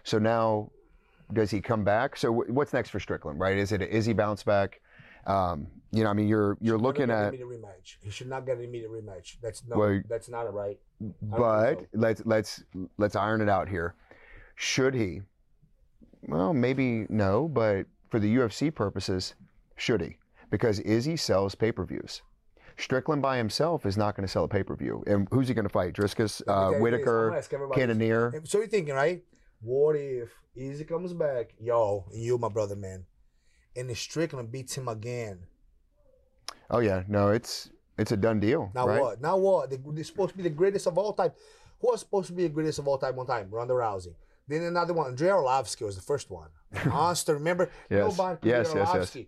So 0.04 0.18
now, 0.20 0.72
does 1.32 1.52
he 1.52 1.62
come 1.62 1.84
back? 1.84 2.18
So 2.18 2.34
wh- 2.34 2.50
what's 2.50 2.74
next 2.74 2.90
for 2.90 3.00
Strickland? 3.00 3.40
Right? 3.40 3.58
Is 3.58 3.72
it 3.72 3.82
a, 3.82 3.96
is 3.96 4.06
he 4.06 4.14
bounce 4.14 4.44
back? 4.44 4.82
Um, 5.26 5.68
you 5.92 6.04
know, 6.04 6.10
I 6.10 6.14
mean, 6.14 6.28
you're 6.28 6.58
you're 6.60 6.78
looking 6.78 7.12
at, 7.12 7.34
immediate 7.34 7.48
rematch. 7.48 7.98
He 8.02 8.10
should 8.10 8.28
not 8.28 8.46
get 8.46 8.58
an 8.58 8.64
immediate 8.64 8.92
rematch. 8.92 9.36
That's 9.42 9.64
no. 9.68 9.78
Well, 9.78 10.02
that's 10.10 10.28
not 10.28 10.48
a 10.48 10.50
right. 10.50 10.80
but 11.22 11.76
think 11.78 11.88
let's 11.94 12.22
let's 12.26 12.64
let's 12.98 13.16
iron 13.16 13.42
it 13.42 13.50
out 13.50 13.70
here. 13.70 13.96
Should 14.56 14.96
he? 14.96 15.22
Well, 16.28 16.54
maybe 16.54 17.06
no, 17.10 17.48
but 17.48 17.86
for 18.10 18.20
the 18.20 18.36
UFC 18.36 18.74
purposes, 18.74 19.36
should 19.76 20.02
he? 20.02 20.18
Because 20.50 20.80
Izzy 20.80 21.16
sells 21.18 21.54
pay 21.56 21.72
per 21.72 21.86
views. 21.86 22.22
Strickland 22.78 23.22
by 23.22 23.38
himself 23.38 23.86
is 23.86 23.98
not 23.98 24.16
going 24.16 24.26
to 24.26 24.32
sell 24.32 24.46
a 24.46 24.48
pay 24.48 24.64
per 24.64 24.76
view. 24.76 25.04
And 25.06 25.28
who's 25.32 25.48
he 25.48 25.54
going 25.54 25.66
to 25.66 25.70
fight? 25.70 25.94
Dricus, 25.94 26.42
Let 26.48 26.56
me 26.56 26.62
tell 26.62 26.76
uh, 26.76 26.80
Whitaker, 26.80 27.28
gonna 27.30 27.38
ask 27.38 27.54
everybody 27.54 27.82
this. 27.82 27.88
Cannonier. 27.88 28.42
So 28.46 28.58
you're 28.60 28.68
thinking, 28.68 28.96
right? 28.96 29.24
What 29.62 29.96
if 29.96 30.30
Izzy 30.56 30.84
comes 30.84 31.14
back, 31.14 31.54
yo, 31.60 32.06
and 32.12 32.22
you, 32.22 32.38
my 32.38 32.50
brother, 32.50 32.76
man, 32.76 33.06
and 33.76 33.90
the 33.90 33.96
Strickland 33.96 34.52
beats 34.52 34.78
him 34.78 34.88
again? 34.88 35.40
Oh 36.70 36.80
yeah, 36.80 37.04
no, 37.08 37.30
it's 37.30 37.70
it's 37.98 38.12
a 38.12 38.18
done 38.18 38.40
deal. 38.40 38.72
Now 38.74 38.88
right? 38.88 39.02
what? 39.02 39.22
Now 39.22 39.38
what? 39.38 39.70
They, 39.70 39.78
they're 39.84 40.04
supposed 40.04 40.32
to 40.32 40.38
be 40.38 40.44
the 40.44 40.50
greatest 40.50 40.88
of 40.88 40.98
all 40.98 41.14
time. 41.14 41.32
Who 41.82 41.92
was 41.92 42.00
supposed 42.00 42.28
to 42.28 42.34
be 42.34 42.44
the 42.44 42.50
greatest 42.50 42.80
of 42.80 42.88
all 42.88 42.98
time 42.98 43.16
one 43.16 43.28
time? 43.28 43.50
Ronda 43.52 43.74
Rousey. 43.74 44.16
Then 44.48 44.64
another 44.64 44.94
one. 44.94 45.08
Andrei 45.08 45.30
Arlovsky 45.30 45.86
was 45.86 45.96
the 45.96 46.02
first 46.02 46.30
one. 46.30 46.50
Monster, 46.86 47.36
remember? 47.36 47.70
Yes. 47.90 48.18
Nobody 48.18 48.50
Yes, 48.50 48.74
beat 48.74 48.80
yes, 48.80 49.16
yes. 49.16 49.26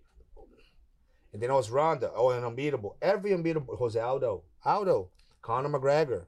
And 1.34 1.42
then 1.42 1.50
it 1.50 1.54
was 1.54 1.70
Ronda. 1.70 2.12
Oh, 2.16 2.30
and 2.30 2.46
unbeatable. 2.46 2.98
Every 3.02 3.34
unbeatable. 3.34 3.76
Jose 3.76 4.00
Aldo. 4.00 4.44
Aldo. 4.64 5.10
Conor 5.42 5.70
McGregor. 5.70 6.26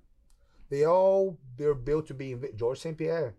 They 0.70 0.86
all 0.86 1.38
they're 1.58 1.74
built 1.74 2.08
to 2.08 2.14
be 2.14 2.36
George 2.56 2.80
St. 2.80 2.98
Pierre. 2.98 3.36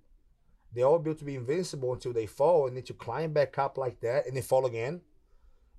They 0.79 0.85
all 0.85 1.01
built 1.01 1.19
to 1.19 1.25
be 1.25 1.35
invincible 1.35 1.93
until 1.93 2.13
they 2.13 2.27
fall, 2.27 2.69
and 2.69 2.77
then 2.77 2.85
to 2.85 2.95
climb 2.95 3.33
back 3.33 3.59
up 3.59 3.77
like 3.77 3.99
that, 4.03 4.27
and 4.29 4.37
then 4.37 4.45
fall 4.45 4.65
again, 4.65 5.01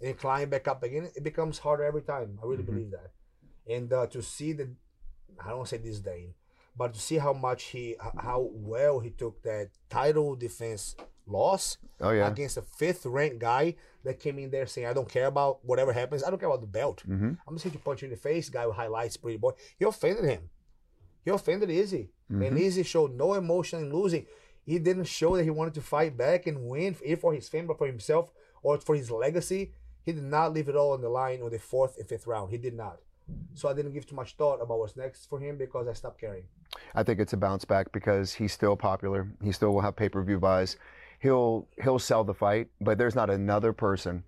and 0.01 0.18
climb 0.18 0.50
back 0.50 0.68
up 0.68 0.84
again. 0.84 1.10
It 1.15 1.24
becomes 1.24 1.60
harder 1.60 1.86
every 1.86 2.01
time. 2.01 2.38
I 2.44 2.46
really 2.46 2.63
Mhm. 2.63 2.65
believe 2.65 2.91
that. 2.91 3.12
And 3.65 3.94
uh, 3.94 4.08
to 4.08 4.22
see 4.22 4.51
the, 4.51 4.75
I 5.39 5.48
don't 5.48 5.60
want 5.60 5.70
to 5.70 5.77
say 5.77 5.82
disdain, 5.82 6.34
but 6.75 6.94
to 6.96 7.00
see 7.00 7.18
how 7.18 7.32
much 7.32 7.63
he, 7.74 7.96
how 8.18 8.50
well 8.51 9.00
he 9.00 9.12
took 9.12 9.41
that 9.44 9.70
title 9.89 10.36
defense 10.36 10.98
loss 11.25 11.77
Oh 12.01 12.10
yeah. 12.12 12.27
against 12.27 12.58
a 12.58 12.62
fifth 12.62 13.06
ranked 13.06 13.39
guy 13.39 13.75
that 14.03 14.20
came 14.20 14.38
in 14.38 14.50
there 14.51 14.65
saying, 14.68 14.88
I 14.88 14.91
don't 14.94 15.08
care 15.08 15.27
about 15.27 15.63
whatever 15.63 15.94
happens. 15.94 16.25
I 16.25 16.29
don't 16.29 16.39
care 16.39 16.50
about 16.50 16.60
the 16.60 16.68
belt. 16.82 17.03
hmm 17.06 17.34
I'm 17.48 17.53
just 17.56 17.63
here 17.63 17.72
to 17.72 17.79
punch 17.79 18.01
you 18.01 18.08
in 18.08 18.12
the 18.12 18.18
face, 18.18 18.50
guy 18.50 18.68
with 18.68 18.75
highlights, 18.75 19.15
pretty 19.15 19.38
boy. 19.38 19.51
He 19.77 19.86
offended 19.86 20.25
him. 20.25 20.50
He 21.24 21.32
offended 21.32 21.70
Izzy. 21.70 22.12
And 22.29 22.41
Mhm. 22.41 22.60
Izzy 22.60 22.84
showed 22.84 23.13
no 23.13 23.34
emotion 23.36 23.79
in 23.84 23.94
losing. 23.94 24.25
He 24.66 24.80
didn't 24.80 25.06
show 25.06 25.36
that 25.36 25.44
he 25.44 25.50
wanted 25.50 25.74
to 25.75 25.82
fight 25.82 26.18
back 26.18 26.48
and 26.48 26.70
win, 26.70 26.94
for 26.94 27.34
his 27.34 27.50
family, 27.50 27.75
for 27.78 27.88
himself, 27.88 28.32
or 28.62 28.80
for 28.80 28.96
his 28.96 29.10
legacy. 29.10 29.74
He 30.04 30.12
did 30.12 30.24
not 30.24 30.54
leave 30.54 30.70
it 30.70 30.75
all 30.75 30.94
on 30.94 31.01
the 31.01 31.10
line 31.10 31.42
on 31.42 31.50
the 31.50 31.60
fourth 31.60 31.98
and 31.98 32.08
fifth 32.08 32.28
round. 32.28 32.51
He 32.51 32.58
did 32.58 32.74
not. 32.74 33.00
So 33.54 33.70
I 33.70 33.74
didn't 33.74 33.94
give 33.94 34.08
too 34.08 34.16
much 34.16 34.36
thought 34.36 34.62
about 34.62 34.80
what's 34.80 34.96
next 34.96 35.30
for 35.30 35.39
him 35.39 35.58
because 35.58 35.88
I 35.88 35.94
stopped 35.94 36.20
caring. 36.20 36.44
I 36.96 37.04
think 37.04 37.20
it's 37.20 37.34
a 37.34 37.38
bounce 37.38 37.66
back 37.66 37.92
because 37.92 38.34
he's 38.34 38.54
still 38.54 38.75
popular. 38.75 39.28
He 39.44 39.51
still 39.51 39.74
will 39.74 39.82
have 39.82 39.96
pay 39.96 40.10
per 40.10 40.24
view 40.24 40.39
buys. 40.39 40.78
He'll 41.20 41.68
he'll 41.84 42.00
sell 42.00 42.24
the 42.24 42.34
fight, 42.34 42.70
but 42.80 42.98
there's 42.98 43.16
not 43.16 43.30
another 43.30 43.74
person 43.74 44.24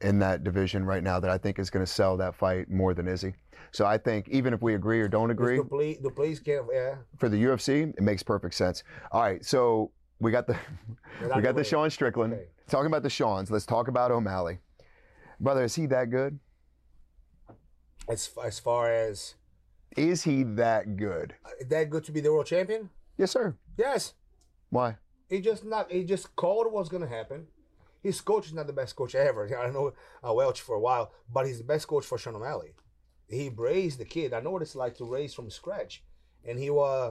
in 0.00 0.18
that 0.18 0.44
division 0.44 0.84
right 0.84 1.02
now 1.02 1.18
that 1.20 1.30
I 1.30 1.38
think 1.38 1.58
is 1.58 1.70
going 1.70 1.84
to 1.84 1.90
sell 1.90 2.16
that 2.18 2.34
fight 2.34 2.70
more 2.70 2.92
than 2.94 3.08
Izzy. 3.08 3.34
So 3.72 3.84
I 3.86 3.98
think 3.98 4.28
even 4.28 4.52
if 4.54 4.62
we 4.62 4.74
agree 4.74 5.00
or 5.00 5.08
don't 5.08 5.30
agree, 5.30 5.56
The 5.56 5.64
police, 5.64 5.98
the 6.02 6.10
police 6.10 6.38
can't, 6.38 6.66
yeah. 6.72 6.96
for 7.18 7.28
the 7.28 7.42
UFC, 7.42 7.88
it 7.96 8.00
makes 8.02 8.22
perfect 8.22 8.54
sense. 8.54 8.84
All 9.12 9.22
right, 9.22 9.44
so 9.44 9.90
we 10.20 10.30
got 10.30 10.46
the 10.46 10.56
we 11.34 11.42
got 11.42 11.56
the. 11.56 11.64
Sean 11.64 11.90
Strickland. 11.90 12.34
Okay. 12.34 12.44
Talking 12.68 12.86
about 12.86 13.02
the 13.02 13.10
Sean's, 13.10 13.50
let's 13.50 13.66
talk 13.66 13.88
about 13.88 14.10
O'Malley. 14.10 14.58
Brother, 15.40 15.64
is 15.64 15.74
he 15.74 15.86
that 15.86 16.10
good? 16.10 16.38
As 18.08 18.30
as 18.44 18.58
far 18.58 18.90
as 18.90 19.34
Is 19.96 20.22
he 20.22 20.42
that 20.44 20.96
good? 20.96 21.34
uh, 21.44 21.50
that 21.68 21.90
good 21.90 22.04
to 22.04 22.12
be 22.12 22.20
the 22.20 22.32
world 22.32 22.46
champion? 22.46 22.90
Yes, 23.18 23.30
sir. 23.32 23.56
Yes. 23.76 24.14
Why? 24.70 24.96
He 25.28 25.40
just 25.40 25.64
not. 25.64 25.90
He 25.90 26.04
just 26.04 26.34
called 26.36 26.72
what's 26.72 26.88
gonna 26.88 27.08
happen. 27.08 27.46
His 28.06 28.20
coach 28.20 28.46
is 28.46 28.52
not 28.52 28.68
the 28.68 28.72
best 28.72 28.94
coach 28.94 29.16
ever. 29.16 29.44
I 29.60 29.68
know 29.70 29.92
uh, 30.22 30.32
Welch 30.32 30.60
for 30.60 30.76
a 30.76 30.80
while, 30.80 31.10
but 31.28 31.44
he's 31.44 31.58
the 31.58 31.64
best 31.64 31.88
coach 31.88 32.06
for 32.06 32.16
Sean 32.16 32.36
O'Malley. 32.36 32.72
He 33.28 33.48
raised 33.48 33.98
the 33.98 34.04
kid. 34.04 34.32
I 34.32 34.38
know 34.38 34.52
what 34.52 34.62
it's 34.62 34.76
like 34.76 34.96
to 34.98 35.04
raise 35.04 35.34
from 35.34 35.50
scratch, 35.50 36.04
and 36.44 36.56
he 36.56 36.70
uh, 36.70 37.10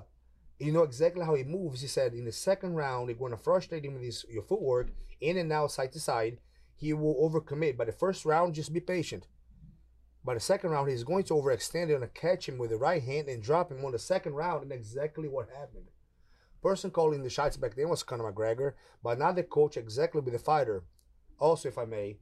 you 0.58 0.72
know 0.72 0.84
exactly 0.84 1.26
how 1.26 1.36
he 1.36 1.44
moves. 1.44 1.82
He 1.82 1.88
said 1.88 2.14
in 2.14 2.24
the 2.24 2.32
second 2.32 2.76
round, 2.76 3.10
you're 3.10 3.18
going 3.18 3.32
to 3.34 3.38
frustrate 3.38 3.84
him 3.84 3.96
with 3.96 4.04
his 4.04 4.26
your 4.30 4.44
footwork 4.44 4.88
in 5.20 5.36
and 5.38 5.52
out, 5.52 5.74
side 5.74 5.92
to 5.92 6.00
side. 6.00 6.38
He 6.78 6.94
will 6.94 7.30
overcommit. 7.30 7.76
By 7.76 7.86
the 7.86 7.92
first 7.92 8.24
round, 8.24 8.56
just 8.56 8.72
be 8.72 8.80
patient. 8.80 9.28
By 10.24 10.36
the 10.36 10.40
second 10.40 10.70
round, 10.70 10.90
he's 10.90 11.04
going 11.04 11.26
to 11.26 11.34
overextend. 11.34 11.88
To 12.00 12.08
catch 12.08 12.48
him 12.48 12.58
with 12.58 12.70
the 12.70 12.78
right 12.78 13.04
hand 13.04 13.28
and 13.28 13.44
drop 13.44 13.70
him 13.70 13.84
on 13.84 13.92
the 13.92 14.00
second 14.00 14.36
round, 14.36 14.64
and 14.64 14.72
exactly 14.72 15.28
what 15.28 15.50
happened 15.50 15.88
person 16.66 16.90
calling 16.90 17.22
the 17.22 17.30
shots 17.30 17.58
back 17.58 17.76
then 17.76 17.90
was 17.90 18.02
Conor 18.02 18.34
McGregor, 18.34 18.74
but 19.04 19.20
not 19.20 19.36
the 19.36 19.44
coach 19.44 19.78
exactly 19.78 20.20
with 20.20 20.34
the 20.34 20.40
fighter. 20.40 20.84
Also, 21.38 21.68
if 21.68 21.78
I 21.78 21.86
may, 21.86 22.18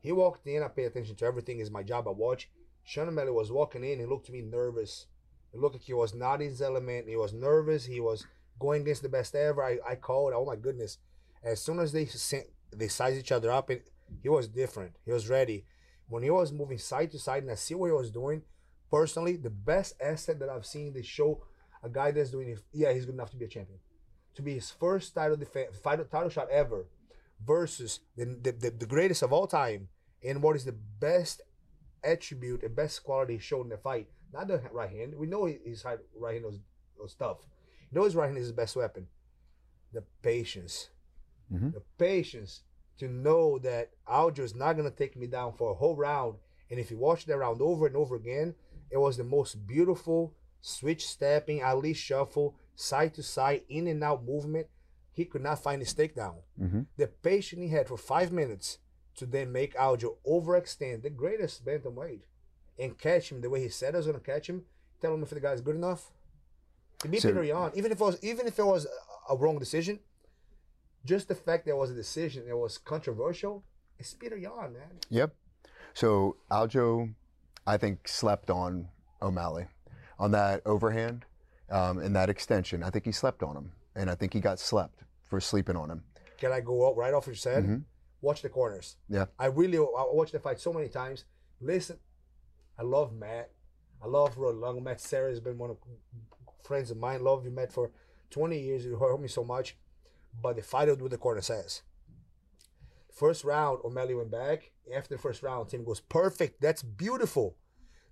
he 0.00 0.12
walked 0.12 0.46
in. 0.46 0.62
I 0.62 0.68
pay 0.68 0.84
attention 0.84 1.16
to 1.16 1.24
everything. 1.24 1.58
Is 1.58 1.72
my 1.72 1.82
job. 1.82 2.06
I 2.06 2.12
watch. 2.12 2.48
Sean 2.84 3.08
O'Malley 3.08 3.32
was 3.32 3.50
walking 3.50 3.82
in. 3.82 3.98
He 3.98 4.06
looked 4.06 4.26
to 4.26 4.32
me 4.32 4.40
nervous. 4.40 5.06
It 5.52 5.58
looked 5.58 5.74
like 5.74 5.82
he 5.82 5.94
was 5.94 6.14
not 6.14 6.40
his 6.40 6.62
element. 6.62 7.08
He 7.08 7.16
was 7.16 7.32
nervous. 7.32 7.86
He 7.86 7.98
was 7.98 8.24
going 8.60 8.82
against 8.82 9.02
the 9.02 9.08
best 9.08 9.34
ever. 9.34 9.64
I, 9.64 9.78
I 9.84 9.96
called. 9.96 10.32
Oh 10.32 10.44
my 10.44 10.54
goodness! 10.54 10.98
As 11.42 11.60
soon 11.60 11.80
as 11.80 11.90
they 11.90 12.06
sent, 12.06 12.46
they 12.70 12.86
size 12.86 13.18
each 13.18 13.32
other 13.32 13.50
up, 13.50 13.68
it, 13.68 13.90
he 14.22 14.28
was 14.28 14.46
different. 14.46 14.92
He 15.04 15.10
was 15.10 15.28
ready. 15.28 15.64
When 16.06 16.22
he 16.22 16.30
was 16.30 16.52
moving 16.52 16.78
side 16.78 17.10
to 17.10 17.18
side, 17.18 17.42
and 17.42 17.50
I 17.50 17.56
see 17.56 17.74
what 17.74 17.88
he 17.88 17.92
was 17.92 18.12
doing. 18.12 18.42
Personally, 18.92 19.36
the 19.36 19.50
best 19.50 19.96
asset 20.00 20.38
that 20.38 20.50
I've 20.50 20.66
seen. 20.66 20.92
They 20.94 21.02
show 21.02 21.42
a 21.82 21.88
guy 21.88 22.12
that's 22.12 22.30
doing 22.30 22.50
it. 22.50 22.60
Yeah, 22.72 22.92
he's 22.92 23.06
good 23.06 23.14
enough 23.16 23.32
to 23.32 23.36
be 23.36 23.46
a 23.46 23.48
champion 23.48 23.80
to 24.38 24.42
be 24.42 24.54
his 24.54 24.70
first 24.70 25.14
title 25.16 25.36
defense, 25.36 25.80
title, 25.80 26.04
title 26.04 26.30
shot 26.30 26.48
ever, 26.48 26.86
versus 27.44 28.00
the, 28.16 28.24
the, 28.24 28.70
the, 28.70 28.86
greatest 28.86 29.22
of 29.22 29.32
all 29.32 29.48
time, 29.48 29.88
and 30.24 30.40
what 30.40 30.54
is 30.54 30.64
the 30.64 30.76
best 31.00 31.42
attribute 32.04 32.62
and 32.62 32.76
best 32.76 33.02
quality 33.02 33.34
he 33.34 33.40
showed 33.40 33.64
in 33.64 33.68
the 33.68 33.76
fight. 33.76 34.06
Not 34.32 34.46
the 34.46 34.62
right 34.72 34.90
hand. 34.90 35.14
We 35.16 35.26
know 35.26 35.46
his 35.46 35.84
right 35.84 36.34
hand 36.34 36.44
was, 36.44 36.60
was 37.00 37.14
tough. 37.14 37.38
You 37.90 37.98
know 37.98 38.04
his 38.04 38.14
right 38.14 38.26
hand 38.26 38.38
is 38.38 38.44
his 38.44 38.52
best 38.52 38.76
weapon. 38.76 39.08
The 39.92 40.04
patience. 40.22 40.90
Mhm. 41.52 41.72
The 41.72 41.82
patience 41.98 42.60
to 42.98 43.08
know 43.08 43.58
that 43.58 43.90
Aljo 44.06 44.40
is 44.40 44.54
not 44.54 44.74
going 44.74 44.88
to 44.88 44.96
take 44.96 45.16
me 45.16 45.26
down 45.26 45.54
for 45.54 45.72
a 45.72 45.74
whole 45.74 45.96
round. 45.96 46.36
And 46.70 46.78
if 46.78 46.92
you 46.92 46.98
watch 46.98 47.24
that 47.26 47.38
round 47.38 47.60
over 47.60 47.86
and 47.86 47.96
over 47.96 48.14
again, 48.14 48.54
it 48.90 48.98
was 48.98 49.16
the 49.16 49.24
most 49.24 49.66
beautiful 49.66 50.34
switch 50.60 51.08
stepping, 51.08 51.62
Ali 51.62 51.94
shuffle, 51.94 52.54
side 52.78 53.12
to 53.14 53.22
side, 53.22 53.62
in 53.68 53.86
and 53.88 54.02
out 54.04 54.24
movement. 54.24 54.68
He 55.12 55.24
could 55.24 55.42
not 55.42 55.60
find 55.62 55.82
his 55.82 55.92
takedown. 55.92 56.36
Mm-hmm. 56.60 56.82
The 56.96 57.08
patience 57.08 57.60
he 57.60 57.68
had 57.70 57.88
for 57.88 57.96
five 57.96 58.30
minutes 58.32 58.78
to 59.16 59.26
then 59.26 59.50
make 59.50 59.74
Aljo 59.74 60.16
overextend 60.24 61.02
the 61.02 61.10
greatest 61.10 61.64
bantamweight 61.66 62.20
and 62.78 62.96
catch 62.96 63.32
him 63.32 63.40
the 63.40 63.50
way 63.50 63.60
he 63.60 63.68
said 63.68 63.94
I 63.94 63.98
was 63.98 64.06
going 64.06 64.18
to 64.20 64.24
catch 64.24 64.48
him. 64.48 64.62
Tell 65.00 65.12
him 65.12 65.24
if 65.24 65.30
the 65.30 65.40
guy's 65.40 65.60
good 65.60 65.74
enough. 65.74 66.12
To 67.00 67.08
beat 67.08 67.22
So- 67.22 67.30
Peter 67.30 67.42
Yan, 67.42 67.72
even 67.74 67.90
if 67.90 68.00
it 68.00 68.04
was 68.04 68.22
even 68.22 68.46
if 68.46 68.58
it 68.58 68.64
was 68.64 68.86
a, 68.86 69.32
a 69.34 69.36
wrong 69.36 69.58
decision, 69.58 69.98
just 71.04 71.26
the 71.26 71.34
fact 71.34 71.66
there 71.66 71.76
was 71.76 71.90
a 71.90 71.94
decision 71.94 72.46
that 72.46 72.56
was 72.56 72.78
controversial, 72.78 73.64
it's 73.98 74.14
Peter 74.14 74.36
Yan, 74.36 74.72
man. 74.72 75.00
Yep. 75.10 75.34
So 75.94 76.36
Aljo, 76.48 77.14
I 77.66 77.76
think, 77.76 78.06
slept 78.06 78.50
on 78.50 78.88
O'Malley 79.20 79.66
on 80.16 80.30
that 80.30 80.62
overhand 80.64 81.24
um, 81.70 81.98
and 81.98 82.14
that 82.16 82.28
extension. 82.30 82.82
I 82.82 82.90
think 82.90 83.04
he 83.04 83.12
slept 83.12 83.42
on 83.42 83.56
him, 83.56 83.72
and 83.94 84.10
I 84.10 84.14
think 84.14 84.32
he 84.32 84.40
got 84.40 84.58
slept 84.58 85.04
for 85.22 85.40
sleeping 85.40 85.76
on 85.76 85.90
him. 85.90 86.02
Can 86.38 86.52
I 86.52 86.60
go 86.60 86.94
right 86.94 87.12
off 87.12 87.26
what 87.26 87.32
you 87.32 87.38
said? 87.38 87.64
Mhm. 87.64 87.84
Watch 88.20 88.42
the 88.42 88.48
corners. 88.48 88.96
Yeah. 89.08 89.26
I 89.38 89.46
really 89.46 89.78
I 89.78 90.04
watched 90.12 90.32
the 90.32 90.40
fight 90.40 90.60
so 90.60 90.72
many 90.72 90.88
times. 90.88 91.24
Listen, 91.60 91.98
I 92.78 92.82
love 92.82 93.12
Matt. 93.12 93.50
I 94.02 94.06
love 94.06 94.38
Rod 94.38 94.54
Long. 94.56 94.82
Matt 94.82 95.00
Serra 95.00 95.30
has 95.30 95.40
been 95.40 95.58
one 95.58 95.70
of 95.70 95.78
friends 96.62 96.90
of 96.90 96.96
mine. 96.96 97.22
Love 97.22 97.44
you, 97.44 97.50
Matt, 97.50 97.72
for 97.72 97.90
20 98.30 98.58
years. 98.58 98.84
You 98.84 98.96
heard 98.96 99.18
me 99.20 99.28
so 99.28 99.44
much. 99.44 99.76
But 100.40 100.56
the 100.56 100.62
fight 100.62 100.88
with 101.00 101.10
the 101.10 101.18
corner 101.18 101.40
says. 101.40 101.82
First 103.12 103.42
round, 103.42 103.80
O'Malley 103.84 104.14
went 104.14 104.30
back. 104.30 104.70
After 104.94 105.16
the 105.16 105.20
first 105.20 105.42
round, 105.42 105.68
Tim 105.68 105.84
goes, 105.84 106.00
perfect. 106.00 106.60
That's 106.60 106.82
beautiful. 106.82 107.56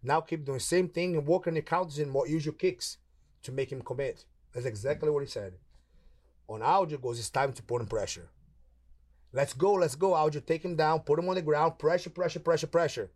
Now 0.03 0.21
keep 0.21 0.45
doing 0.45 0.59
the 0.59 0.65
same 0.65 0.89
thing 0.89 1.17
and 1.17 1.27
work 1.27 1.47
on 1.47 1.55
the 1.55 1.63
counters 1.63 1.99
and 1.99 2.11
more 2.11 2.27
use 2.27 2.45
your 2.45 2.55
kicks 2.55 2.99
to 3.47 3.53
make 3.53 3.73
him 3.73 3.83
commit. 3.83 4.25
That's 4.53 4.67
exactly 4.67 5.11
what 5.11 5.23
he 5.23 5.29
said. 5.29 5.55
On 6.49 6.61
Aljo 6.61 7.01
goes, 7.01 7.19
it's 7.19 7.31
time 7.31 7.53
to 7.53 7.63
put 7.63 7.81
him 7.81 7.89
pressure. 7.89 8.29
Let's 9.33 9.53
go, 9.53 9.75
let's 9.75 9.97
go, 9.97 10.11
Aljo. 10.11 10.45
Take 10.45 10.65
him 10.65 10.77
down, 10.77 11.01
put 11.01 11.19
him 11.19 11.29
on 11.29 11.35
the 11.35 11.43
ground, 11.43 11.79
pressure, 11.79 12.11
pressure, 12.11 12.41
pressure, 12.41 12.67
pressure. 12.67 13.11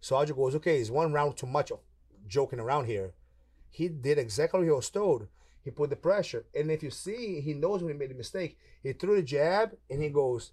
So 0.00 0.16
Aljo 0.16 0.34
goes, 0.34 0.54
okay, 0.56 0.78
it's 0.78 0.90
one 0.90 1.12
round 1.12 1.36
too 1.36 1.46
much 1.46 1.70
of 1.70 1.78
joking 2.26 2.60
around 2.60 2.86
here. 2.86 3.12
He 3.70 3.88
did 3.88 4.18
exactly 4.18 4.60
what 4.60 4.64
he 4.64 4.70
was 4.70 4.90
told. 4.90 5.28
He 5.62 5.70
put 5.70 5.90
the 5.90 5.96
pressure. 5.96 6.46
And 6.54 6.70
if 6.70 6.82
you 6.82 6.90
see, 6.90 7.40
he 7.40 7.54
knows 7.54 7.82
when 7.82 7.92
he 7.92 7.98
made 7.98 8.10
a 8.10 8.14
mistake. 8.14 8.58
He 8.82 8.92
threw 8.92 9.16
the 9.16 9.22
jab 9.22 9.76
and 9.88 10.02
he 10.02 10.08
goes, 10.08 10.52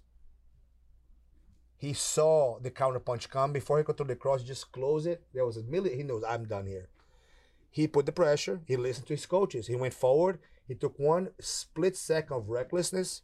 he 1.76 1.92
saw 1.92 2.58
the 2.60 2.70
counter 2.70 2.98
punch 2.98 3.30
come 3.30 3.52
before 3.52 3.78
he 3.78 3.84
could 3.84 3.96
throw 3.96 4.06
the 4.06 4.16
cross, 4.16 4.42
just 4.42 4.72
close 4.72 5.06
it. 5.06 5.22
There 5.32 5.46
was 5.46 5.56
a 5.56 5.62
million. 5.62 5.96
He 5.96 6.02
knows 6.02 6.24
I'm 6.28 6.44
done 6.44 6.66
here. 6.66 6.88
He 7.70 7.86
put 7.86 8.06
the 8.06 8.12
pressure. 8.12 8.60
He 8.66 8.76
listened 8.76 9.06
to 9.08 9.14
his 9.14 9.26
coaches. 9.26 9.66
He 9.66 9.76
went 9.76 9.94
forward. 9.94 10.38
He 10.66 10.74
took 10.74 10.98
one 10.98 11.30
split 11.40 11.96
second 11.96 12.36
of 12.36 12.48
recklessness, 12.48 13.22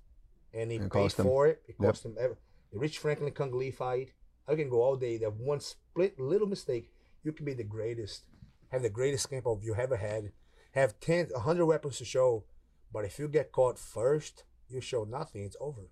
and 0.53 0.71
he 0.71 0.77
It 0.77 0.83
paid 0.83 0.91
cost 0.91 1.17
for 1.17 1.47
it. 1.47 1.63
It 1.67 1.77
Yep. 1.81 1.97
him. 1.99 2.17
Every, 2.19 2.37
the 2.73 2.79
Rich 2.79 2.99
Franklin 2.99 3.33
Cung 3.33 3.53
Le 3.53 3.71
fight. 3.73 4.13
I 4.47 4.55
can 4.55 4.69
go 4.69 4.83
all 4.83 4.97
day. 4.97 5.17
That 5.19 5.35
one 5.35 5.61
split 5.61 6.19
little 6.21 6.47
mistake, 6.47 6.91
you 7.23 7.33
can 7.33 7.47
be 7.47 7.55
the 7.55 7.65
greatest, 7.65 8.25
have 8.69 8.83
the 8.83 8.91
greatest 8.91 9.31
camp 9.31 9.47
of 9.47 9.63
you 9.63 9.75
ever 9.75 9.97
had, 9.97 10.33
have 10.73 10.99
10, 11.01 11.29
100 11.33 11.65
weapons 11.67 11.99
to 11.99 12.05
show, 12.05 12.45
but 12.93 13.05
if 13.05 13.19
you 13.19 13.29
get 13.29 13.53
caught 13.53 13.79
first, 13.79 14.45
you 14.69 14.81
show 14.81 15.05
nothing. 15.05 15.45
It's 15.45 15.57
over. 15.61 15.83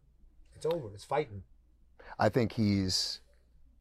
It's 0.54 0.66
over. 0.66 0.92
It's 0.94 1.04
fighting. 1.04 1.42
I 2.18 2.28
think 2.28 2.52
he's. 2.52 3.20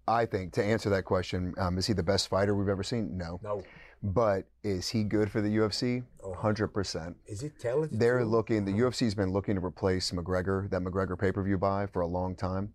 I 0.07 0.25
think 0.25 0.53
to 0.53 0.63
answer 0.63 0.89
that 0.89 1.05
question, 1.05 1.53
um, 1.57 1.77
is 1.77 1.85
he 1.85 1.93
the 1.93 2.03
best 2.03 2.27
fighter 2.27 2.55
we've 2.55 2.67
ever 2.67 2.83
seen? 2.83 3.17
No. 3.17 3.39
No. 3.43 3.63
But 4.03 4.45
is 4.63 4.89
he 4.89 5.03
good 5.03 5.29
for 5.31 5.41
the 5.41 5.49
UFC? 5.57 6.03
Oh. 6.23 6.33
100%. 6.33 7.15
Is 7.27 7.41
he 7.41 7.49
talented? 7.49 7.99
They're 7.99 8.25
looking, 8.25 8.65
the 8.65 8.71
Uh-huh. 8.71 8.89
UFC's 8.89 9.13
been 9.13 9.31
looking 9.31 9.55
to 9.55 9.63
replace 9.63 10.11
McGregor, 10.11 10.69
that 10.71 10.81
McGregor 10.81 11.17
pay 11.19 11.31
per 11.31 11.43
view 11.43 11.57
buy 11.57 11.85
for 11.85 12.01
a 12.01 12.07
long 12.07 12.35
time. 12.35 12.73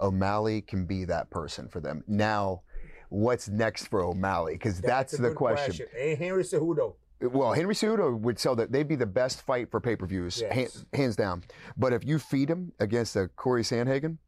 O'Malley 0.00 0.60
can 0.60 0.84
be 0.86 1.04
that 1.04 1.30
person 1.30 1.68
for 1.68 1.78
them. 1.80 2.02
Now, 2.08 2.62
what's 3.08 3.48
next 3.48 3.86
for 3.86 4.00
O'Malley? 4.02 4.54
Because 4.54 4.80
that's, 4.80 5.12
a 5.14 5.22
the 5.22 5.28
good 5.28 5.36
question. 5.36 5.86
And 5.96 6.18
Henry 6.18 6.42
Cejudo. 6.42 6.94
Well, 7.20 7.52
Henry 7.52 7.74
Cejudo 7.74 8.18
would 8.18 8.40
sell 8.40 8.56
that. 8.56 8.72
They'd 8.72 8.88
be 8.88 8.96
the 8.96 9.06
best 9.06 9.42
fight 9.42 9.70
for 9.70 9.80
pay 9.80 9.94
per 9.94 10.04
views, 10.06 10.40
Yes. 10.42 10.84
hands 10.92 11.14
down. 11.14 11.44
But 11.76 11.92
if 11.92 12.04
you 12.04 12.18
feed 12.18 12.50
him 12.50 12.72
against 12.80 13.14
a 13.14 13.28
Corey 13.28 13.62
Sandhagen, 13.62 14.18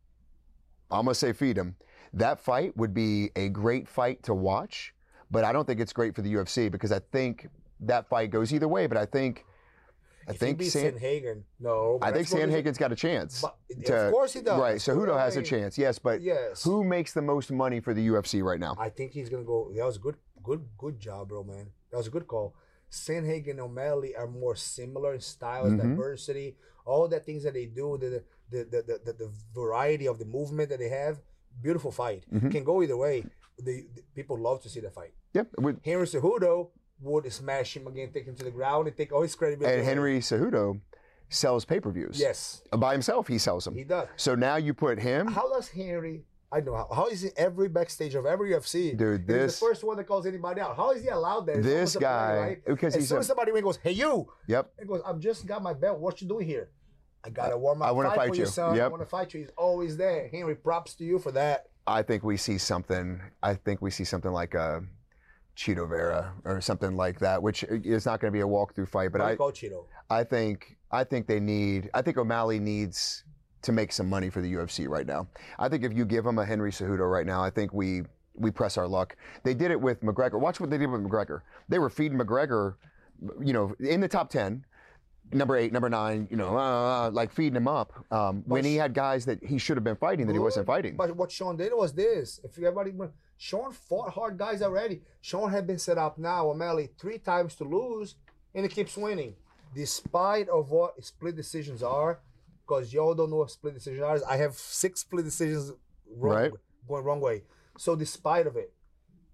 I'm 0.91 1.05
going 1.05 1.09
to 1.09 1.15
say 1.15 1.33
feed 1.33 1.59
him. 1.59 1.75
That 2.13 2.41
fight 2.41 2.77
would 2.77 2.95
be 2.95 3.31
a 3.35 3.49
great 3.49 3.89
fight 3.89 4.23
to 4.23 4.35
watch, 4.35 4.95
but 5.31 5.45
I 5.45 5.53
don't 5.53 5.67
think 5.67 5.81
it's 5.81 5.93
great 5.93 6.15
for 6.15 6.23
the 6.23 6.33
UFC 6.35 6.71
because 6.71 6.93
I 6.93 7.01
think 7.13 7.49
that 7.81 8.09
fight 8.09 8.31
goes 8.31 8.53
either 8.53 8.69
way. 8.69 8.87
But 8.87 8.97
I 8.99 9.07
think, 9.07 9.45
I 10.29 10.33
if 10.33 10.39
think 10.39 10.63
San, 10.63 10.93
Sandhagen, 10.95 11.43
no. 11.61 11.99
I 12.03 12.07
think 12.13 12.29
that's 12.29 12.33
what 12.33 12.49
he- 12.49 12.55
Sandhagen's 12.55 12.79
got 12.79 12.93
a 12.93 12.97
chance. 12.97 13.43
But, 13.43 13.57
to- 13.87 14.07
of 14.07 14.13
course 14.13 14.33
he 14.33 14.41
does. 14.41 14.59
Right. 14.61 14.81
So 14.81 14.97
Cejudo 14.97 15.19
has 15.19 15.37
a 15.37 15.43
chance, 15.43 15.77
yes. 15.79 15.99
But 15.99 16.21
Yes. 16.23 16.63
who 16.65 16.83
makes 16.85 17.13
the 17.13 17.23
most 17.23 17.51
money 17.53 17.81
for 17.81 17.93
the 17.95 18.07
UFC 18.09 18.43
right 18.43 18.61
now? 18.61 18.75
I 18.79 18.89
think 18.89 19.13
he's 19.13 19.29
gonna 19.29 19.45
go. 19.45 19.71
That 19.75 19.85
was 19.85 19.97
a 19.97 20.01
good, 20.01 20.17
good, 20.43 20.65
good 20.79 20.99
job, 20.99 21.29
bro, 21.29 21.45
man. 21.45 21.71
That 21.91 21.99
was 21.99 22.07
a 22.09 22.11
good 22.11 22.27
call. 22.27 22.55
Sandhagen 22.91 23.51
and 23.51 23.61
O'Malley 23.61 24.15
are 24.17 24.27
more 24.29 24.55
similar 24.55 25.15
in 25.15 25.21
styles, 25.21 25.73
Mhm. 25.73 25.79
diversity, 25.83 26.57
all 26.85 27.09
the 27.09 27.19
things 27.21 27.43
that 27.43 27.55
they 27.55 27.67
do, 27.67 27.99
the 27.99 28.23
the, 28.49 28.59
the 28.65 29.01
the 29.05 29.13
the 29.13 29.31
variety 29.53 30.07
of 30.07 30.21
the 30.21 30.25
movement 30.25 30.69
that 30.71 30.79
they 30.79 30.89
have. 30.89 31.21
Beautiful 31.61 31.91
fight. 31.91 32.25
Mhm. 32.33 32.53
Can 32.53 32.63
go 32.63 32.81
either 32.81 32.97
way. 32.97 33.25
The, 33.59 33.87
the 33.95 34.03
people 34.15 34.39
love 34.39 34.63
to 34.63 34.69
see 34.69 34.81
the 34.81 34.91
fight. 34.91 35.13
Yep. 35.35 35.49
With, 35.59 35.85
Henry 35.85 36.07
Cejudo 36.07 36.69
would 37.01 37.31
smash 37.33 37.77
him 37.77 37.87
again, 37.87 38.11
take 38.13 38.27
him 38.27 38.35
to 38.37 38.45
the 38.45 38.51
ground, 38.51 38.87
and 38.89 38.97
take 38.97 39.13
all 39.13 39.23
his 39.23 39.35
credibility. 39.35 39.77
and. 39.79 39.85
Henry 39.87 40.19
Cejudo 40.21 40.81
sells 41.29 41.65
pay 41.65 41.81
per 41.81 41.91
views. 41.91 42.19
yes, 42.21 42.63
uh, 42.73 42.77
By 42.77 42.93
himself, 42.93 43.27
he 43.29 43.39
sells 43.39 43.65
them. 43.65 43.75
he 43.75 43.85
does. 43.85 44.09
So 44.17 44.35
now 44.35 44.57
you 44.57 44.75
put 44.75 44.99
him. 44.99 45.27
How 45.29 45.49
does 45.53 45.69
Henry? 45.69 46.25
I 46.53 46.61
know 46.61 46.77
how. 46.77 46.89
How 46.95 47.07
is 47.09 47.23
he 47.23 47.31
every 47.37 47.69
backstage 47.69 48.15
of 48.15 48.25
every 48.25 48.53
UFC? 48.53 48.97
Dude, 48.97 49.21
He's 49.23 49.27
this- 49.27 49.59
the 49.61 49.67
first 49.67 49.83
one 49.83 49.97
that 49.97 50.05
calls 50.07 50.27
anybody 50.27 50.61
out. 50.61 50.77
How 50.77 50.93
is 50.93 51.03
he 51.03 51.09
allowed 51.09 51.47
there? 51.47 51.61
This 51.61 51.97
guy- 51.97 52.39
right? 52.39 52.65
because 52.65 52.95
as 52.95 53.01
he's 53.03 53.09
soon 53.09 53.17
a- 53.17 53.21
as 53.21 53.27
somebody 53.27 53.61
goes, 53.61 53.79
"Hey, 53.79 53.91
you!" 53.93 54.31
Yep. 54.47 54.73
He 54.79 54.87
goes, 54.87 55.01
"I've 55.05 55.19
just 55.19 55.45
got 55.47 55.63
my 55.63 55.73
belt. 55.75 55.99
What 55.99 56.23
you 56.23 56.29
doing 56.29 56.47
here?" 56.47 56.71
I 57.25 57.31
got 57.31 57.53
a 57.53 57.59
warm 57.59 57.83
up 57.83 57.89
I 57.89 57.91
wanna 57.91 58.11
fight, 58.11 58.17
fight 58.19 58.29
for 58.29 58.37
you. 58.37 58.47
son. 58.47 58.79
I 58.81 58.87
want 58.87 59.03
to 59.03 59.09
fight 59.09 59.35
you. 59.35 59.41
He's 59.41 59.51
always 59.59 59.97
there. 59.97 60.29
Henry, 60.29 60.55
props 60.55 60.95
to 60.95 61.05
you 61.05 61.19
for 61.19 61.33
that. 61.33 61.67
I 61.87 62.03
think 62.03 62.25
we 62.25 62.37
see 62.37 62.59
something. 62.59 63.21
I 63.43 63.55
think 63.55 63.81
we 63.81 63.91
see 63.91 64.05
something 64.05 64.33
like 64.33 64.55
a 64.55 64.83
Chito 65.57 65.89
Vera 65.89 66.33
or 66.45 66.61
something 66.61 66.97
like 66.97 67.19
that, 67.21 67.43
which 67.43 67.65
uh, 67.65 67.77
is 67.85 68.07
not 68.07 68.21
going 68.21 68.33
to 68.33 68.37
be 68.37 68.43
a 68.43 68.47
walkthrough 68.47 68.89
fight. 68.89 69.13
But 69.13 69.21
I. 69.21 69.37
I 70.11 70.25
think, 70.25 70.77
I 70.91 71.05
think 71.05 71.27
they 71.27 71.41
need. 71.41 71.91
I 71.95 72.03
think 72.03 72.19
O'Malley 72.19 72.59
needs 72.59 73.25
to 73.63 73.73
make 73.73 73.91
some 73.93 74.09
money 74.09 74.31
for 74.31 74.41
the 74.43 74.53
UFC 74.53 74.89
right 74.89 75.07
now. 75.07 75.29
I 75.59 75.69
think 75.69 75.83
if 75.85 75.93
you 75.93 76.05
give 76.05 76.27
him 76.27 76.39
a 76.39 76.45
Henry 76.45 76.71
Cejudo 76.71 77.11
right 77.11 77.27
now, 77.27 77.43
I 77.43 77.51
think 77.51 77.73
we 77.73 78.03
we 78.35 78.51
press 78.51 78.77
our 78.77 78.87
luck. 78.87 79.17
They 79.45 79.55
did 79.55 79.71
it 79.71 79.81
with 79.81 80.03
McGregor. 80.03 80.39
Watch 80.39 80.61
what 80.61 80.71
they 80.71 80.79
did 80.79 80.91
with 80.91 81.03
McGregor. 81.03 81.41
They 81.69 81.79
were 81.79 81.89
feeding 81.89 82.19
McGregor, 82.19 82.75
you 83.43 83.53
know, 83.53 83.75
in 83.81 84.01
the 84.01 84.09
top 84.09 84.31
ten. 84.31 84.65
Number 85.33 85.57
eight, 85.57 85.73
number 85.73 85.89
nine, 85.91 86.29
you 86.31 86.37
know, 86.37 86.57
uh, 86.57 87.11
like 87.11 87.33
feeding 87.33 87.57
him 87.57 87.67
up 87.67 87.93
um, 88.13 88.45
when 88.47 88.65
he 88.65 88.77
had 88.77 88.95
guys 88.95 89.25
that 89.25 89.43
he 89.45 89.59
should 89.59 89.77
have 89.77 89.85
been 89.85 89.97
fighting 89.97 90.27
that 90.27 90.33
he 90.33 90.39
wasn't 90.39 90.67
fighting. 90.67 90.97
But 90.97 91.17
what 91.17 91.33
Sean 91.33 91.57
did 91.57 91.73
was 91.75 91.93
this. 91.93 92.41
If 92.45 92.57
everybody, 92.59 92.93
Sean 93.37 93.73
fought 93.73 94.11
hard 94.13 94.39
guys 94.39 94.63
already. 94.63 95.03
Sean 95.21 95.51
had 95.51 95.67
been 95.67 95.79
set 95.79 95.99
up 95.99 96.17
now, 96.17 96.49
O'Malley, 96.49 96.91
three 96.99 97.19
times 97.19 97.57
to 97.57 97.65
lose, 97.65 98.15
and 98.55 98.65
he 98.65 98.69
keeps 98.69 98.97
winning, 98.97 99.35
despite 99.75 100.49
of 100.49 100.71
what 100.71 101.03
split 101.05 101.37
decisions 101.37 101.83
are. 101.83 102.21
Because 102.67 102.93
y'all 102.93 103.15
don't 103.15 103.31
know 103.31 103.37
what 103.37 103.51
split 103.53 103.75
decisions 103.75 104.03
are. 104.03 104.19
I 104.29 104.37
have 104.39 104.55
six 104.55 105.01
split 105.01 105.25
decisions 105.25 105.73
wrong, 106.11 106.35
Right. 106.35 106.53
going 106.89 107.05
wrong 107.05 107.21
way. 107.21 107.45
So 107.79 107.95
despite 107.95 108.47
of 108.49 108.57
it, 108.57 108.73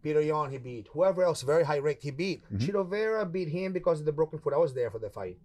Peter 0.03 0.21
Yan 0.21 0.51
he 0.51 0.59
beat. 0.59 0.89
Whoever 0.93 1.23
else 1.23 1.41
very 1.41 1.65
high 1.65 1.79
ranked 1.79 2.03
he 2.03 2.11
beat. 2.11 2.43
Mm-hmm. 2.53 2.59
Chito 2.59 2.87
Vera 2.87 3.25
beat 3.25 3.49
him 3.49 3.73
because 3.73 4.01
of 4.01 4.07
the 4.07 4.13
broken 4.13 4.39
foot. 4.39 4.53
I 4.53 4.59
was 4.59 4.75
there 4.75 4.91
for 4.91 4.99
the 4.99 5.09
fight. 5.09 5.39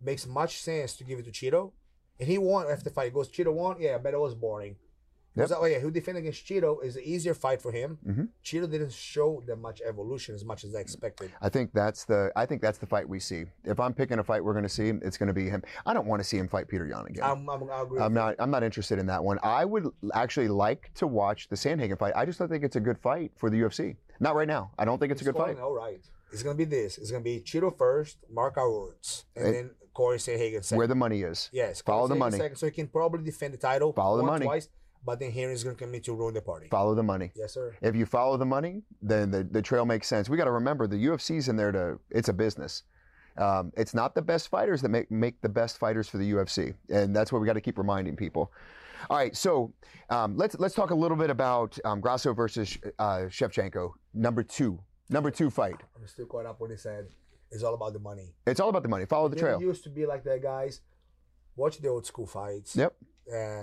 Makes 0.00 0.26
much 0.26 0.58
sense 0.58 0.94
to 0.96 1.04
give 1.04 1.18
it 1.18 1.24
to 1.24 1.30
Chito. 1.30 1.72
And 2.18 2.28
he 2.28 2.38
won 2.38 2.66
after 2.70 2.84
the 2.84 2.90
fight. 2.90 3.06
He 3.06 3.10
goes, 3.10 3.28
Chito 3.28 3.52
won? 3.52 3.76
Yeah, 3.80 3.94
I 3.94 3.98
bet 3.98 4.14
it 4.14 4.20
was 4.20 4.34
boring. 4.34 4.76
Yep. 5.36 5.48
goes, 5.50 5.58
oh 5.60 5.66
yeah, 5.66 5.80
who 5.80 5.90
defend 5.90 6.16
against 6.16 6.46
Chito 6.46 6.82
is 6.82 6.96
an 6.96 7.02
easier 7.04 7.34
fight 7.34 7.60
for 7.60 7.70
him. 7.70 7.98
Mhm. 8.06 8.28
Chito 8.42 8.70
didn't 8.70 8.92
show 8.92 9.42
that 9.46 9.56
much 9.56 9.82
evolution 9.86 10.34
as 10.34 10.46
much 10.46 10.64
as 10.64 10.74
I 10.74 10.80
expected. 10.80 11.30
I 11.42 11.50
think 11.50 11.72
that's 11.74 12.04
the 12.04 12.32
I 12.34 12.46
think 12.46 12.62
that's 12.62 12.78
the 12.78 12.86
fight 12.86 13.06
we 13.06 13.20
see. 13.20 13.44
If 13.64 13.78
I'm 13.78 13.92
picking 13.92 14.18
a 14.18 14.24
fight 14.24 14.42
we're 14.42 14.54
going 14.54 14.62
to 14.62 14.68
see, 14.70 14.88
it's 15.02 15.18
going 15.18 15.26
to 15.26 15.34
be 15.34 15.50
him. 15.50 15.62
I 15.84 15.92
don't 15.92 16.06
want 16.06 16.20
to 16.20 16.24
see 16.24 16.38
him 16.38 16.48
fight 16.48 16.68
Peter 16.68 16.86
Yan 16.86 17.04
again. 17.06 17.22
I'm, 17.22 17.46
I'm, 17.50 17.70
I 17.70 17.82
agree. 17.82 18.00
I'm 18.00 18.14
not. 18.14 18.36
I'm 18.38 18.50
not 18.50 18.62
interested 18.62 18.98
in 18.98 19.04
that 19.06 19.22
one. 19.22 19.38
I 19.42 19.66
would 19.66 19.86
actually 20.14 20.48
like 20.48 20.90
to 20.94 21.06
watch 21.06 21.48
the 21.48 21.56
Sandhagen 21.56 21.98
fight. 21.98 22.14
I 22.16 22.24
just 22.24 22.38
don't 22.38 22.48
think 22.48 22.64
it's 22.64 22.76
a 22.76 22.80
good 22.80 22.98
fight 22.98 23.32
for 23.36 23.50
the 23.50 23.58
UFC. 23.60 23.96
Not 24.20 24.36
right 24.36 24.48
now. 24.48 24.70
I 24.78 24.86
don't 24.86 24.98
think 24.98 25.12
it's, 25.12 25.20
a 25.20 25.24
good 25.26 25.36
fight. 25.36 25.58
All 25.58 25.74
right. 25.74 26.00
It's 26.32 26.42
gonna 26.42 26.56
be 26.56 26.64
this. 26.64 26.96
It's 26.96 27.10
gonna 27.10 27.22
be 27.22 27.40
Chito 27.40 27.76
first, 27.76 28.16
mark 28.32 28.56
our 28.56 28.70
words, 28.72 29.26
and 29.36 29.48
It- 29.48 29.52
then 29.52 29.70
Corey 29.96 30.18
Sandhagen 30.18 30.62
second. 30.62 30.76
Where 30.76 30.86
the 30.86 30.94
money 30.94 31.22
is. 31.22 31.48
yes, 31.54 31.80
follow 31.80 32.06
Corey 32.06 32.08
the 32.08 32.14
Sandhagen 32.14 32.18
money. 32.18 32.36
Second, 32.38 32.56
so 32.56 32.66
he 32.66 32.72
can 32.72 32.86
probably 32.86 33.24
defend 33.24 33.54
the 33.54 33.58
title. 33.58 33.94
Follow 33.94 34.18
the 34.18 34.24
money. 34.24 34.44
Twice, 34.44 34.68
but 35.06 35.18
then 35.18 35.30
Henry's 35.30 35.64
gonna 35.64 35.74
commit 35.74 36.04
to 36.04 36.12
ruin 36.12 36.34
the 36.34 36.42
party. 36.42 36.68
Follow 36.68 36.94
the 36.94 37.02
money. 37.02 37.32
Yes, 37.34 37.54
sir. 37.54 37.74
If 37.80 37.96
you 37.96 38.04
follow 38.04 38.36
the 38.36 38.44
money, 38.44 38.82
then 39.00 39.30
the, 39.30 39.42
the 39.42 39.62
trail 39.62 39.86
makes 39.86 40.06
sense. 40.06 40.28
We 40.28 40.36
got 40.36 40.44
to 40.44 40.50
remember 40.50 40.86
the 40.86 40.96
UFC's 40.96 41.48
in 41.48 41.56
there 41.56 41.72
to. 41.72 41.98
It's 42.10 42.28
a 42.28 42.34
business. 42.34 42.82
Um, 43.38 43.72
it's 43.74 43.94
not 43.94 44.14
the 44.14 44.20
best 44.20 44.48
fighters 44.48 44.82
that 44.82 44.90
make 44.90 45.10
make 45.10 45.40
the 45.40 45.48
best 45.48 45.78
fighters 45.78 46.10
for 46.10 46.18
the 46.18 46.30
UFC, 46.30 46.74
and 46.90 47.16
that's 47.16 47.32
what 47.32 47.40
we 47.40 47.46
got 47.46 47.54
to 47.54 47.62
keep 47.62 47.78
reminding 47.78 48.16
people. 48.16 48.52
All 49.08 49.16
right, 49.16 49.34
so 49.34 49.72
um, 50.10 50.36
let's 50.36 50.58
let's 50.58 50.74
talk 50.74 50.90
a 50.90 50.94
little 50.94 51.16
bit 51.16 51.30
about 51.30 51.78
um, 51.86 52.02
Grasso 52.02 52.34
versus 52.34 52.76
uh, 52.98 53.28
Shevchenko, 53.30 53.92
number 54.12 54.42
two, 54.42 54.78
number 55.08 55.30
two 55.30 55.48
fight. 55.48 55.76
I'm 55.96 56.06
still 56.06 56.26
caught 56.26 56.44
up 56.44 56.60
when 56.60 56.70
he 56.70 56.76
said 56.76 57.06
it's 57.50 57.62
all 57.62 57.74
about 57.74 57.92
the 57.92 57.98
money. 57.98 58.34
It's 58.46 58.60
all 58.60 58.68
about 58.68 58.82
the 58.82 58.88
money. 58.88 59.06
Follow 59.06 59.28
the 59.28 59.36
It 59.36 59.40
trail. 59.40 59.60
used 59.60 59.84
to 59.84 59.90
be 59.90 60.06
like 60.06 60.24
that, 60.24 60.42
guys. 60.42 60.80
Watch 61.56 61.78
the 61.78 61.88
old 61.88 62.04
school 62.06 62.26
fights. 62.26 62.76
Yep. 62.76 62.94
Uh, 63.32 63.62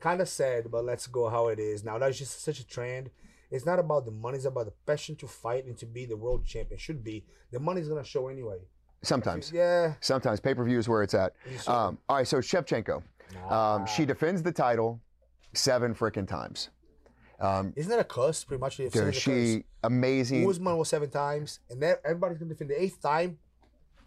kind 0.00 0.20
of 0.20 0.28
sad, 0.28 0.70
but 0.70 0.84
let's 0.84 1.06
go 1.06 1.28
how 1.28 1.48
it 1.48 1.58
is 1.58 1.84
now. 1.84 1.98
That's 1.98 2.18
just 2.18 2.42
such 2.42 2.60
a 2.60 2.66
trend. 2.66 3.10
It's 3.50 3.66
not 3.66 3.78
about 3.78 4.04
the 4.06 4.10
money; 4.12 4.36
it's 4.36 4.46
about 4.46 4.66
the 4.66 4.72
passion 4.86 5.14
to 5.16 5.26
fight 5.26 5.64
and 5.66 5.76
to 5.78 5.86
be 5.86 6.06
the 6.06 6.16
world 6.16 6.44
champion. 6.46 6.78
Should 6.78 7.04
be 7.04 7.24
the 7.50 7.60
money's 7.60 7.88
gonna 7.88 8.04
show 8.04 8.28
anyway. 8.28 8.58
Sometimes, 9.02 9.50
Yeah. 9.52 9.94
sometimes 10.00 10.38
pay 10.40 10.54
per 10.54 10.64
view 10.64 10.78
is 10.78 10.88
where 10.88 11.02
it's 11.02 11.12
at. 11.14 11.34
Um, 11.66 11.98
all 12.08 12.16
right, 12.16 12.26
so 12.26 12.38
Shevchenko, 12.38 13.02
um, 13.50 13.84
she 13.86 14.06
defends 14.06 14.42
the 14.42 14.52
title 14.52 15.00
seven 15.54 15.92
freaking 15.94 16.26
times. 16.26 16.70
Um, 17.42 17.72
Isn't 17.76 17.90
that 17.90 17.98
a 17.98 18.04
curse? 18.04 18.44
Pretty 18.44 18.60
much. 18.60 18.78
if 18.80 18.92
dude, 18.92 19.14
she 19.14 19.64
amazing. 19.82 20.44
curse. 20.44 20.56
Usman 20.56 20.76
was 20.78 20.88
seven 20.88 21.10
times, 21.10 21.58
and 21.70 21.82
then 21.82 21.96
everybody's 22.04 22.38
gonna 22.38 22.50
defend 22.50 22.70
the 22.70 22.80
eighth 22.82 23.02
time. 23.02 23.36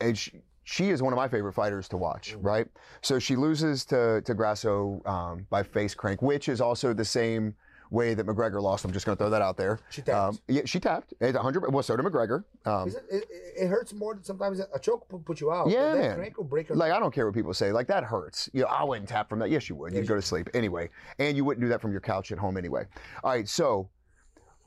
and 0.02 0.17
she, 0.17 0.41
she 0.63 0.89
is 0.89 1.02
one 1.04 1.13
of 1.13 1.17
my 1.17 1.28
favorite 1.28 1.54
fighters 1.54 1.88
to 1.89 1.98
watch, 1.98 2.32
Mm-hmm. 2.34 2.48
right? 2.48 2.67
So 3.02 3.19
she 3.19 3.36
loses 3.36 3.86
to, 3.86 4.21
to 4.26 4.34
Grasso 4.34 5.02
um, 5.06 5.45
by 5.50 5.62
face 5.63 5.93
crank, 5.93 6.21
which 6.21 6.50
is 6.50 6.60
also 6.62 6.93
the 6.93 7.06
same 7.06 7.54
way 7.91 8.13
that 8.13 8.26
McGregor 8.26 8.62
lost. 8.62 8.86
I'm 8.86 8.91
just 8.91 9.06
going 9.06 9.17
to 9.17 9.24
throw 9.24 9.30
that 9.30 9.41
out 9.41 9.58
there. 9.58 9.80
She 9.89 10.02
tapped. 10.02 10.36
Um, 10.36 10.39
yeah, 10.48 10.62
she 10.65 10.80
tapped. 10.80 11.13
It's 11.19 11.36
100. 11.36 11.71
Well, 11.71 11.84
so 11.84 11.95
did 11.95 12.06
McGregor. 12.06 12.43
Um, 12.65 12.89
it, 12.89 12.95
it, 13.12 13.26
it 13.58 13.67
hurts 13.67 13.93
more 13.93 14.13
than 14.13 14.24
sometimes 14.24 14.60
a 14.60 14.80
choke 14.80 15.12
will 15.12 15.19
put 15.19 15.39
you 15.41 15.52
out. 15.52 15.69
Yeah, 15.69 15.93
man. 15.93 16.15
crank 16.15 16.38
will 16.38 16.43
break 16.43 16.69
like 16.69 16.91
I 16.91 17.00
don't 17.00 17.13
care 17.13 17.26
what 17.26 17.36
people 17.36 17.54
say. 17.54 17.71
Like 17.71 17.88
that 17.88 18.04
hurts. 18.04 18.50
You 18.54 18.62
know, 18.62 18.67
I 18.67 18.84
wouldn't 18.84 19.10
tap 19.10 19.30
from 19.30 19.39
that. 19.39 19.50
Yes, 19.50 19.69
you 19.69 19.76
would. 19.76 19.93
You'd 19.93 20.08
go 20.08 20.15
to 20.15 20.21
sleep 20.21 20.50
anyway, 20.54 20.89
and 21.19 21.38
you 21.38 21.45
wouldn't 21.45 21.63
do 21.63 21.69
that 21.69 21.82
from 21.82 21.91
your 21.91 22.02
couch 22.02 22.32
at 22.32 22.38
home 22.38 22.58
anyway. 22.58 22.86
All 23.24 23.32
right. 23.32 23.48
So, 23.48 23.89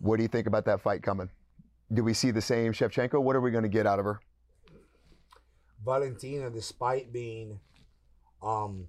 what 0.00 0.16
do 0.16 0.22
you 0.22 0.28
think 0.28 0.46
about 0.46 0.64
that 0.66 0.80
fight 0.80 1.02
coming? 1.02 1.28
Do 1.92 2.04
we 2.04 2.14
see 2.14 2.30
the 2.30 2.42
same 2.42 2.72
Shevchenko? 2.72 3.20
What 3.22 3.34
are 3.36 3.40
we 3.40 3.50
going 3.50 3.62
to 3.62 3.68
get 3.68 3.86
out 3.86 3.98
of 3.98 4.04
her? 4.04 4.20
Valentina, 5.84 6.50
despite 6.50 7.12
being 7.12 7.58
um, 8.42 8.86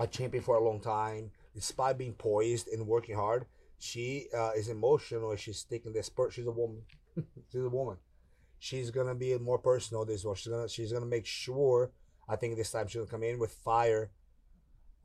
a 0.00 0.06
champion 0.06 0.42
for 0.42 0.56
a 0.56 0.64
long 0.64 0.80
time, 0.80 1.30
despite 1.54 1.98
being 1.98 2.14
poised 2.14 2.68
and 2.68 2.86
working 2.86 3.16
hard, 3.16 3.46
she 3.78 4.26
uh, 4.36 4.52
is 4.56 4.68
emotional. 4.68 5.30
and 5.30 5.40
She's 5.40 5.64
taking 5.64 5.92
this 5.92 6.06
spurt. 6.06 6.32
She's 6.32 6.46
a 6.46 6.50
woman. 6.50 6.82
she's 7.52 7.62
a 7.62 7.68
woman. 7.68 7.96
She's 8.58 8.90
gonna 8.90 9.14
be 9.14 9.36
more 9.38 9.58
personal 9.58 10.04
this 10.04 10.24
one. 10.24 10.34
She's 10.36 10.48
gonna 10.52 10.68
she's 10.68 10.92
gonna 10.92 11.06
make 11.06 11.26
sure. 11.26 11.90
I 12.28 12.36
think 12.36 12.56
this 12.56 12.70
time 12.70 12.86
she's 12.86 12.96
gonna 12.96 13.10
come 13.10 13.22
in 13.22 13.38
with 13.38 13.52
fire 13.52 14.10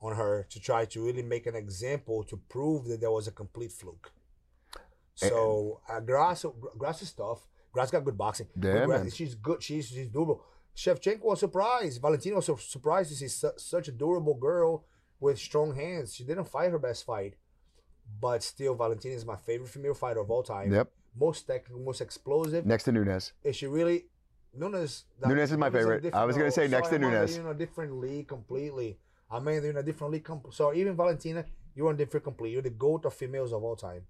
on 0.01 0.15
her 0.15 0.47
to 0.49 0.59
try 0.61 0.85
to 0.85 1.05
really 1.05 1.23
make 1.23 1.45
an 1.45 1.55
example 1.55 2.23
to 2.23 2.37
prove 2.47 2.85
that 2.85 3.01
there 3.01 3.11
was 3.11 3.27
a 3.27 3.31
complete 3.31 3.73
fluke. 3.73 4.13
So 5.15 5.81
uh, 5.89 5.99
grass 5.99 6.45
is 7.01 7.11
tough. 7.11 7.45
Grass 7.73 7.91
got 7.91 8.05
good 8.05 8.17
boxing. 8.17 8.47
Yeah, 8.55 8.85
Good. 8.85 9.13
She's 9.13 9.35
good. 9.35 9.61
She's 9.61 9.89
she's 9.89 10.07
durable. 10.07 10.43
Shevchenko 10.75 11.23
was 11.25 11.41
surprised. 11.41 12.01
Valentino 12.01 12.37
was 12.37 12.49
surprised 12.63 13.09
to 13.09 13.15
see 13.17 13.27
su- 13.27 13.51
such 13.57 13.89
a 13.89 13.91
durable 13.91 14.35
girl 14.35 14.85
with 15.19 15.37
strong 15.37 15.75
hands. 15.75 16.13
She 16.15 16.23
didn't 16.23 16.45
fight 16.45 16.71
her 16.71 16.79
best 16.79 17.05
fight, 17.05 17.35
but 18.21 18.43
still, 18.43 18.75
Valentina 18.75 19.15
is 19.15 19.25
my 19.25 19.35
favorite 19.35 19.69
female 19.69 19.93
fighter 19.93 20.19
of 20.19 20.31
all 20.31 20.43
time. 20.43 20.71
Yep. 20.71 20.91
Most 21.19 21.47
technical, 21.47 21.81
most 21.81 22.01
explosive. 22.01 22.65
Next 22.65 22.83
to 22.83 22.91
Nunes. 22.91 23.33
Is 23.43 23.55
she 23.55 23.67
really? 23.67 24.05
Nunes. 24.53 25.05
Nunez 25.25 25.51
is 25.51 25.57
my 25.57 25.69
Nunes 25.69 25.79
favorite. 25.79 26.13
I 26.13 26.25
was 26.25 26.37
gonna 26.37 26.51
say 26.51 26.65
oh, 26.65 26.67
next 26.67 26.89
to 26.89 26.99
sorry, 26.99 27.11
Nunes. 27.11 27.35
You're 27.35 27.45
in 27.45 27.55
a 27.55 27.57
different 27.57 27.93
league 27.93 28.27
completely. 28.27 28.97
I 29.31 29.39
mean, 29.39 29.55
you're 29.55 29.71
in 29.71 29.77
a 29.77 29.83
different 29.83 30.13
league. 30.13 30.27
So 30.51 30.73
even 30.73 30.95
Valentina, 30.95 31.45
you're 31.75 31.89
in 31.89 31.95
a 31.95 31.97
different 31.97 32.23
complete. 32.23 32.51
You're 32.51 32.61
the 32.61 32.69
goat 32.71 33.05
of 33.05 33.13
females 33.13 33.53
of 33.53 33.63
all 33.63 33.75
time. 33.75 34.03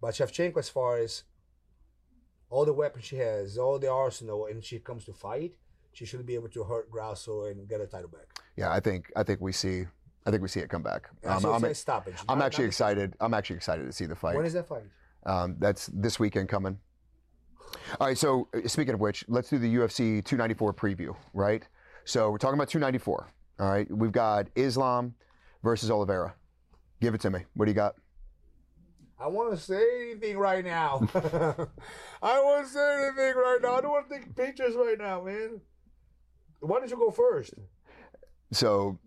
But 0.00 0.14
Shevchenko, 0.14 0.58
as 0.58 0.68
far 0.68 0.98
as 0.98 1.24
all 2.50 2.64
the 2.64 2.72
weapons 2.72 3.04
she 3.04 3.16
has, 3.16 3.56
all 3.56 3.78
the 3.78 3.90
arsenal, 3.90 4.46
and 4.46 4.62
she 4.62 4.78
comes 4.78 5.04
to 5.06 5.12
fight, 5.12 5.54
she 5.92 6.04
should 6.04 6.24
be 6.26 6.34
able 6.34 6.48
to 6.50 6.64
hurt 6.64 6.90
Grasso 6.90 7.44
and 7.46 7.68
get 7.68 7.80
a 7.80 7.86
title 7.86 8.08
back. 8.08 8.26
Yeah, 8.56 8.72
I 8.72 8.80
think 8.80 9.12
I 9.16 9.22
think 9.22 9.40
we 9.40 9.52
see 9.52 9.86
I 10.24 10.30
think 10.30 10.42
we 10.42 10.48
see 10.48 10.60
it 10.60 10.68
come 10.68 10.82
back. 10.82 11.08
Um, 11.24 11.40
she'll 11.40 11.52
I'm, 11.52 11.74
stoppage. 11.74 12.14
I'm 12.28 12.38
Not- 12.38 12.46
actually 12.46 12.64
not- 12.64 12.68
excited. 12.68 13.14
I'm 13.20 13.34
actually 13.34 13.56
excited 13.56 13.86
to 13.86 13.92
see 13.92 14.06
the 14.06 14.14
fight. 14.14 14.36
When 14.36 14.46
is 14.46 14.52
that 14.52 14.68
fight? 14.68 14.84
Um, 15.24 15.56
that's 15.58 15.86
this 15.92 16.18
weekend 16.18 16.48
coming. 16.48 16.78
All 18.00 18.06
right. 18.06 18.18
So 18.18 18.48
uh, 18.54 18.66
speaking 18.68 18.94
of 18.94 19.00
which, 19.00 19.24
let's 19.28 19.50
do 19.50 19.58
the 19.58 19.74
UFC 19.74 20.24
294 20.24 20.74
preview. 20.74 21.16
Right. 21.32 21.66
So 22.04 22.30
we're 22.30 22.38
talking 22.38 22.58
about 22.58 22.68
294. 22.68 23.32
All 23.60 23.70
right. 23.70 23.86
We've 23.90 24.12
got 24.12 24.46
Islam 24.54 25.14
versus 25.62 25.90
Oliveira. 25.90 26.34
Give 27.00 27.14
it 27.14 27.20
to 27.22 27.30
me. 27.30 27.40
What 27.54 27.66
do 27.66 27.70
you 27.70 27.76
got? 27.76 27.94
I 29.18 29.28
want 29.28 29.52
to 29.52 29.56
say 29.56 29.82
anything 30.10 30.36
right 30.36 30.64
now. 30.64 31.00
I 32.22 32.40
want 32.40 32.66
to 32.66 32.72
say 32.72 33.04
anything 33.06 33.34
right 33.36 33.58
now. 33.62 33.76
I 33.76 33.80
don't 33.80 33.90
want 33.92 34.08
to 34.08 34.18
take 34.18 34.34
pictures 34.34 34.74
right 34.74 34.98
now, 34.98 35.22
man. 35.22 35.60
Why 36.60 36.78
don't 36.80 36.90
you 36.90 36.96
go 36.96 37.10
first? 37.10 37.54
So 38.50 38.98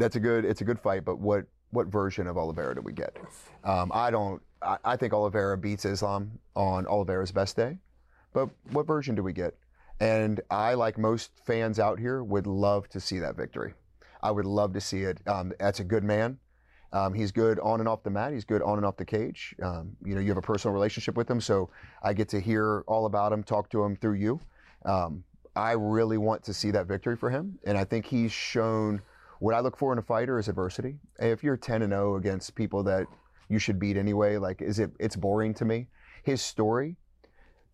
that's 0.00 0.16
a 0.16 0.20
good. 0.20 0.44
It's 0.44 0.60
a 0.60 0.64
good 0.64 0.80
fight. 0.80 1.04
But 1.04 1.18
what 1.18 1.44
what 1.70 1.86
version 1.86 2.26
of 2.26 2.36
Oliveira 2.36 2.74
do 2.74 2.80
we 2.80 2.92
get? 2.92 3.16
Um, 3.64 3.90
I 3.94 4.10
don't. 4.10 4.42
I, 4.62 4.76
I 4.84 4.96
think 4.96 5.12
Oliveira 5.12 5.56
beats 5.56 5.84
Islam 5.84 6.38
on 6.56 6.86
Oliveira's 6.86 7.32
best 7.32 7.56
day. 7.56 7.78
But 8.32 8.48
what 8.70 8.86
version 8.86 9.14
do 9.14 9.22
we 9.22 9.32
get? 9.32 9.54
And 10.00 10.40
I, 10.50 10.74
like 10.74 10.98
most 10.98 11.30
fans 11.44 11.78
out 11.78 11.98
here, 11.98 12.22
would 12.22 12.46
love 12.46 12.88
to 12.90 13.00
see 13.00 13.18
that 13.18 13.36
victory. 13.36 13.74
I 14.22 14.30
would 14.30 14.46
love 14.46 14.72
to 14.72 14.80
see 14.80 15.02
it. 15.02 15.20
Um, 15.26 15.52
that's 15.58 15.80
a 15.80 15.84
good 15.84 16.04
man. 16.04 16.38
Um, 16.92 17.14
he's 17.14 17.30
good 17.30 17.60
on 17.60 17.80
and 17.80 17.88
off 17.88 18.02
the 18.02 18.10
mat. 18.10 18.32
He's 18.32 18.44
good 18.44 18.62
on 18.62 18.76
and 18.76 18.84
off 18.84 18.96
the 18.96 19.04
cage. 19.04 19.54
Um, 19.62 19.96
you 20.04 20.14
know, 20.14 20.20
you 20.20 20.28
have 20.28 20.36
a 20.36 20.42
personal 20.42 20.74
relationship 20.74 21.16
with 21.16 21.30
him, 21.30 21.40
so 21.40 21.70
I 22.02 22.12
get 22.12 22.28
to 22.30 22.40
hear 22.40 22.82
all 22.86 23.06
about 23.06 23.32
him, 23.32 23.42
talk 23.42 23.70
to 23.70 23.82
him 23.84 23.94
through 23.96 24.14
you. 24.14 24.40
Um, 24.84 25.22
I 25.54 25.72
really 25.72 26.18
want 26.18 26.42
to 26.44 26.54
see 26.54 26.70
that 26.72 26.86
victory 26.86 27.16
for 27.16 27.30
him, 27.30 27.58
and 27.64 27.76
I 27.78 27.84
think 27.84 28.06
he's 28.06 28.32
shown 28.32 29.02
What 29.40 29.54
I 29.54 29.60
look 29.60 29.76
for 29.76 29.92
in 29.92 29.98
a 29.98 30.02
fighter 30.02 30.38
is 30.38 30.48
adversity. 30.48 30.98
If 31.18 31.42
you're 31.42 31.56
10 31.56 31.82
and 31.82 31.92
0 31.92 32.16
against 32.16 32.54
people 32.54 32.82
that 32.84 33.06
you 33.48 33.58
should 33.58 33.78
beat 33.78 33.96
anyway, 33.96 34.36
like 34.36 34.62
is 34.62 34.78
it? 34.78 34.90
It's 35.00 35.16
boring 35.16 35.54
to 35.54 35.64
me. 35.64 35.88
His 36.22 36.42
story, 36.42 36.96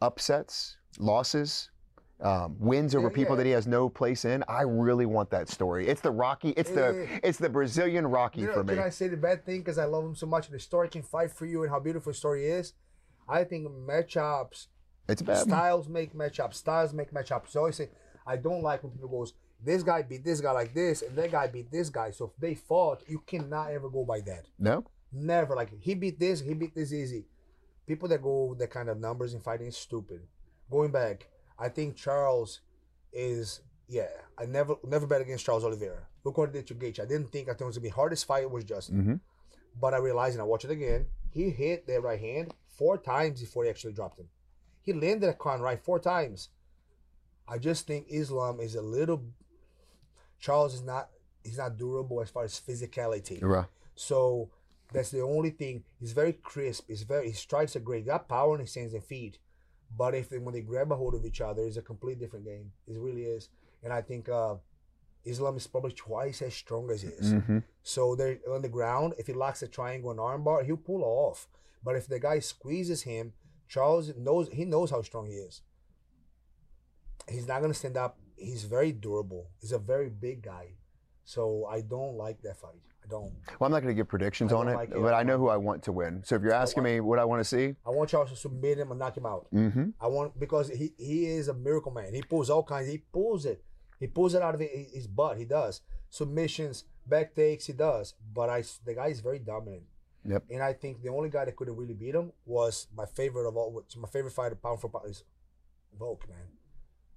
upsets, 0.00 0.76
losses, 0.98 1.70
um, 2.20 2.56
wins 2.58 2.94
over 2.94 3.08
Yeah, 3.08 3.14
people 3.14 3.34
yeah. 3.34 3.38
that 3.38 3.46
he 3.46 3.52
has 3.52 3.66
no 3.66 3.88
place 3.88 4.24
in. 4.24 4.42
I 4.48 4.62
really 4.62 5.06
want 5.06 5.28
that 5.30 5.48
story. 5.48 5.86
It's 5.88 6.00
the 6.00 6.10
Rocky. 6.12 6.50
It's 6.50 6.70
the 6.70 7.06
Yeah. 7.10 7.18
it's 7.24 7.38
the 7.38 7.48
Brazilian 7.48 8.06
Rocky 8.06 8.42
You 8.42 8.46
know, 8.46 8.52
for 8.54 8.64
me. 8.64 8.74
Can 8.74 8.82
I 8.84 8.88
say 8.88 9.08
the 9.08 9.16
bad 9.16 9.44
thing 9.44 9.58
because 9.58 9.76
I 9.76 9.84
love 9.84 10.04
him 10.04 10.14
so 10.14 10.26
much? 10.26 10.48
The 10.48 10.58
story 10.60 10.88
can 10.88 11.02
fight 11.02 11.30
for 11.32 11.46
you 11.46 11.62
and 11.62 11.70
how 11.70 11.80
beautiful 11.80 12.12
the 12.12 12.16
story 12.16 12.46
is. 12.46 12.72
I 13.28 13.42
think 13.44 13.68
matchups, 13.68 14.68
It's 15.08 15.20
bad. 15.20 15.38
styles 15.38 15.88
make 15.88 16.14
matchups. 16.14 16.54
Styles 16.54 16.94
make 16.94 17.10
matchups. 17.12 17.48
So 17.48 17.58
I 17.58 17.62
always 17.62 17.76
say 17.76 17.90
I 18.26 18.36
don't 18.36 18.62
like 18.62 18.82
when 18.82 18.92
people 18.92 19.08
goes, 19.08 19.34
this 19.64 19.82
guy 19.82 20.02
beat 20.02 20.24
this 20.24 20.40
guy 20.40 20.52
like 20.52 20.74
this, 20.74 21.02
and 21.02 21.16
that 21.16 21.32
guy 21.32 21.46
beat 21.46 21.70
this 21.70 21.88
guy. 21.90 22.10
So 22.10 22.26
if 22.26 22.40
they 22.40 22.54
fought, 22.54 23.02
you 23.08 23.22
cannot 23.26 23.70
ever 23.70 23.88
go 23.88 24.04
by 24.04 24.20
that. 24.20 24.46
No. 24.58 24.84
Never. 25.12 25.54
Like 25.54 25.70
he 25.80 25.94
beat 25.94 26.18
this, 26.18 26.40
he 26.40 26.54
beat 26.54 26.74
this 26.74 26.92
easy. 26.92 27.26
People 27.86 28.08
that 28.08 28.22
go 28.22 28.54
that 28.58 28.70
kind 28.70 28.88
of 28.88 28.98
numbers 28.98 29.34
in 29.34 29.40
fighting 29.40 29.68
is 29.68 29.76
stupid. 29.76 30.20
Going 30.70 30.90
back, 30.90 31.28
I 31.58 31.68
think 31.68 31.96
Charles 31.96 32.60
is 33.12 33.60
yeah. 33.88 34.08
I 34.38 34.44
never 34.46 34.76
never 34.84 35.06
bet 35.06 35.20
against 35.22 35.44
Charles 35.44 35.64
Oliveira. 35.64 36.06
Look 36.24 36.36
what 36.38 36.50
he 36.50 36.52
did 36.54 36.66
to 36.66 36.74
Gaethje. 36.74 37.00
I 37.00 37.06
didn't 37.06 37.30
think 37.30 37.48
I 37.48 37.52
think 37.52 37.62
it 37.62 37.66
was 37.66 37.76
gonna 37.78 37.84
be 37.84 37.88
hardest 37.90 38.26
fight 38.26 38.50
was 38.50 38.64
Justin. 38.64 39.02
hmm 39.02 39.14
But 39.80 39.94
I 39.94 39.98
realized 39.98 40.34
and 40.34 40.42
I 40.42 40.44
watched 40.44 40.64
it 40.64 40.70
again. 40.72 41.06
He 41.30 41.50
hit 41.50 41.86
that 41.86 42.02
right 42.02 42.18
hand 42.20 42.52
four 42.66 42.98
times 42.98 43.40
before 43.40 43.64
he 43.64 43.70
actually 43.70 43.92
dropped 43.92 44.18
him. 44.18 44.28
He 44.82 44.92
landed 44.92 45.28
a 45.28 45.34
con 45.34 45.60
right 45.60 45.82
four 45.82 45.98
times. 45.98 46.48
I 47.48 47.58
just 47.58 47.86
think 47.86 48.06
Islam 48.08 48.60
is 48.60 48.74
a 48.74 48.82
little. 48.82 49.22
Charles 50.38 50.74
is 50.74 50.82
not. 50.82 51.10
He's 51.42 51.58
not 51.58 51.76
durable 51.76 52.20
as 52.20 52.30
far 52.30 52.44
as 52.44 52.60
physicality. 52.60 53.42
Right. 53.42 53.66
So 53.94 54.50
that's 54.92 55.10
the 55.10 55.22
only 55.22 55.50
thing. 55.50 55.84
He's 56.00 56.12
very 56.12 56.32
crisp. 56.32 56.84
He's 56.88 57.02
very. 57.02 57.28
His 57.28 57.38
strikes 57.38 57.76
are 57.76 57.80
great. 57.80 58.00
He 58.02 58.06
got 58.06 58.28
power 58.28 58.54
in 58.54 58.60
his 58.60 58.74
hands 58.74 58.94
and 58.94 59.04
feet. 59.04 59.38
But 59.96 60.14
if 60.14 60.28
they, 60.28 60.38
when 60.38 60.52
they 60.52 60.62
grab 60.62 60.90
a 60.90 60.96
hold 60.96 61.14
of 61.14 61.24
each 61.24 61.40
other, 61.40 61.62
it's 61.62 61.76
a 61.76 61.82
complete 61.82 62.18
different 62.18 62.44
game. 62.44 62.72
It 62.88 62.98
really 62.98 63.22
is. 63.22 63.48
And 63.84 63.92
I 63.92 64.02
think 64.02 64.28
uh, 64.28 64.56
Islam 65.24 65.56
is 65.56 65.66
probably 65.66 65.92
twice 65.92 66.42
as 66.42 66.54
strong 66.54 66.90
as 66.90 67.02
he 67.02 67.08
is. 67.08 67.32
hmm 67.32 67.58
So 67.82 68.16
they're 68.16 68.38
on 68.50 68.62
the 68.62 68.68
ground. 68.68 69.14
If 69.18 69.28
he 69.28 69.32
locks 69.32 69.62
a 69.62 69.68
triangle 69.68 70.10
and 70.10 70.18
armbar, 70.18 70.64
he'll 70.64 70.76
pull 70.76 71.04
off. 71.04 71.46
But 71.84 71.94
if 71.94 72.08
the 72.08 72.18
guy 72.18 72.40
squeezes 72.40 73.02
him, 73.02 73.32
Charles 73.68 74.12
knows 74.16 74.48
he 74.52 74.64
knows 74.64 74.90
how 74.90 75.02
strong 75.02 75.26
he 75.28 75.34
is. 75.34 75.62
He's 77.28 77.46
not 77.46 77.60
gonna 77.60 77.74
stand 77.74 77.96
up. 77.96 78.18
He's 78.36 78.64
very 78.64 78.92
durable. 78.92 79.48
He's 79.60 79.72
a 79.72 79.78
very 79.78 80.08
big 80.08 80.42
guy. 80.42 80.74
So 81.24 81.66
I 81.68 81.80
don't 81.80 82.16
like 82.16 82.42
that 82.42 82.56
fight. 82.56 82.80
I 83.04 83.08
don't. 83.08 83.32
Well, 83.58 83.66
I'm 83.66 83.72
not 83.72 83.80
going 83.82 83.94
to 83.94 83.94
give 83.94 84.08
predictions 84.08 84.52
on 84.52 84.68
it, 84.68 84.74
like 84.74 84.90
it. 84.90 85.00
but 85.00 85.14
I 85.14 85.22
know 85.22 85.38
who 85.38 85.48
I 85.48 85.56
want 85.56 85.82
to 85.84 85.92
win. 85.92 86.22
So 86.24 86.36
if 86.36 86.42
you're 86.42 86.52
asking 86.52 86.82
me 86.82 87.00
what 87.00 87.18
I 87.18 87.24
want 87.24 87.40
to 87.40 87.44
see, 87.44 87.74
I 87.86 87.90
want 87.90 88.10
Charles 88.10 88.30
to 88.30 88.36
submit 88.36 88.78
him 88.78 88.90
and 88.90 88.98
knock 88.98 89.16
him 89.16 89.26
out. 89.26 89.46
hmm 89.50 89.90
I 90.00 90.06
want 90.08 90.38
because 90.38 90.68
he 90.68 90.92
he 90.98 91.26
is 91.26 91.48
a 91.48 91.54
miracle 91.54 91.92
man. 91.92 92.14
He 92.14 92.22
pulls 92.22 92.50
all 92.50 92.62
kinds. 92.62 92.88
He 92.88 92.98
pulls 92.98 93.44
it. 93.46 93.64
He 93.98 94.06
pulls 94.06 94.34
it 94.34 94.42
out 94.42 94.54
of 94.54 94.60
his 94.60 95.06
butt. 95.06 95.38
He 95.38 95.44
does 95.44 95.80
submissions, 96.10 96.84
back 97.06 97.34
takes. 97.34 97.66
He 97.66 97.72
does. 97.72 98.14
But 98.32 98.48
I 98.48 98.62
the 98.84 98.94
guy 98.94 99.08
is 99.08 99.20
very 99.20 99.38
dominant. 99.38 99.82
Yep. 100.24 100.44
And 100.50 100.62
I 100.62 100.72
think 100.72 101.02
the 101.02 101.10
only 101.10 101.28
guy 101.28 101.44
that 101.44 101.54
could 101.54 101.68
have 101.68 101.76
really 101.76 101.94
beat 101.94 102.14
him 102.14 102.32
was 102.44 102.88
my 102.94 103.06
favorite 103.06 103.48
of 103.48 103.56
all. 103.56 103.84
My 103.96 104.08
favorite 104.08 104.32
fighter, 104.32 104.56
pound 104.56 104.80
for 104.80 104.88
pound, 104.88 105.08
is 105.10 105.22
Volk. 105.96 106.28
Man, 106.28 106.38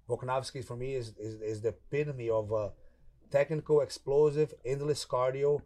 Volkanovski 0.09 0.63
for 0.65 0.75
me 0.75 0.95
is 0.95 1.13
is, 1.17 1.35
is 1.41 1.61
the 1.61 1.69
epitome 1.69 2.29
of 2.29 2.51
a 2.51 2.71
technical, 3.31 3.81
explosive, 3.81 4.53
endless 4.65 5.05
cardio, 5.05 5.61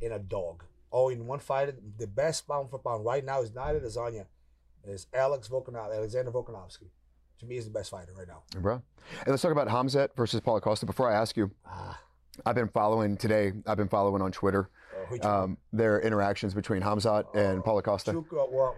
in 0.00 0.12
a 0.12 0.18
dog. 0.18 0.64
All 0.90 1.08
in 1.08 1.26
one 1.26 1.38
fight. 1.40 1.74
The 1.98 2.06
best 2.06 2.46
pound 2.46 2.70
for 2.70 2.78
pound 2.78 3.04
right 3.04 3.24
now 3.24 3.40
is 3.42 3.54
not 3.54 3.74
Lasagna. 3.74 4.26
It's 4.84 5.06
Alex 5.12 5.48
Volkanov, 5.48 5.94
Alexander 5.94 6.30
Volkanovski. 6.30 6.88
To 7.40 7.46
me, 7.46 7.56
he's 7.56 7.64
the 7.64 7.70
best 7.70 7.90
fighter 7.90 8.12
right 8.16 8.28
now. 8.28 8.42
bro. 8.60 8.74
And 9.20 9.28
let's 9.28 9.42
talk 9.42 9.52
about 9.52 9.68
Hamzat 9.68 10.10
versus 10.16 10.40
Paulo 10.40 10.60
Costa. 10.60 10.86
Before 10.86 11.10
I 11.10 11.14
ask 11.14 11.36
you, 11.36 11.50
Ah, 11.66 11.98
I've 12.46 12.54
been 12.54 12.68
following 12.68 13.16
today. 13.16 13.52
I've 13.66 13.76
been 13.76 13.88
following 13.88 14.22
on 14.22 14.30
Twitter 14.32 14.70
um, 15.22 15.56
their 15.72 16.00
interactions 16.00 16.54
between 16.54 16.82
Hamzat 16.82 17.34
and 17.34 17.64
Paulo 17.64 17.82
Costa. 17.82 18.10
Uh, 18.10 18.22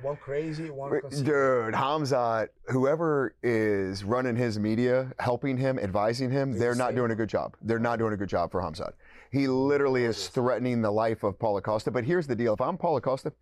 one 0.02 0.16
crazy, 0.16 0.70
one 0.70 1.00
Dude. 1.10 1.74
Hamzat, 1.74 2.48
whoever 2.68 3.34
is 3.42 4.04
running 4.04 4.36
his 4.36 4.58
media, 4.58 5.12
helping 5.18 5.56
him, 5.56 5.78
advising 5.78 6.30
him, 6.30 6.58
they're 6.58 6.74
not 6.74 6.94
doing 6.94 7.10
a 7.10 7.14
good 7.14 7.28
job. 7.28 7.56
They're 7.62 7.78
not 7.78 7.98
doing 7.98 8.12
a 8.12 8.16
good 8.16 8.28
job 8.28 8.50
for 8.50 8.60
Hamzat. 8.60 8.92
He 9.30 9.46
literally 9.46 10.04
is 10.04 10.28
threatening 10.28 10.80
the 10.80 10.90
life 10.90 11.22
of 11.22 11.38
Paulo 11.38 11.60
Costa. 11.60 11.90
But 11.90 12.04
here's 12.04 12.26
the 12.26 12.36
deal: 12.36 12.54
if 12.54 12.60
I'm 12.60 12.78
Paulo 12.78 13.00
Costa, 13.00 13.32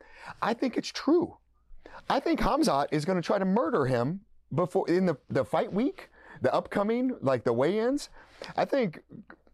I 0.43 0.55
think 0.55 0.77
it's 0.77 0.89
true. 0.89 1.37
I 2.09 2.21
think 2.21 2.41
Hamzat 2.41 2.89
is 2.91 3.05
going 3.05 3.21
to 3.21 3.27
try 3.27 3.39
to 3.39 3.45
murder 3.45 3.87
him 3.87 4.21
before 4.55 4.89
in 4.89 5.07
the 5.07 5.17
the 5.29 5.45
fight 5.45 5.73
week, 5.73 6.11
the 6.43 6.53
upcoming 6.53 7.17
like 7.21 7.45
the 7.45 7.53
weigh-ins. 7.53 8.11
I 8.57 8.65
think 8.65 9.01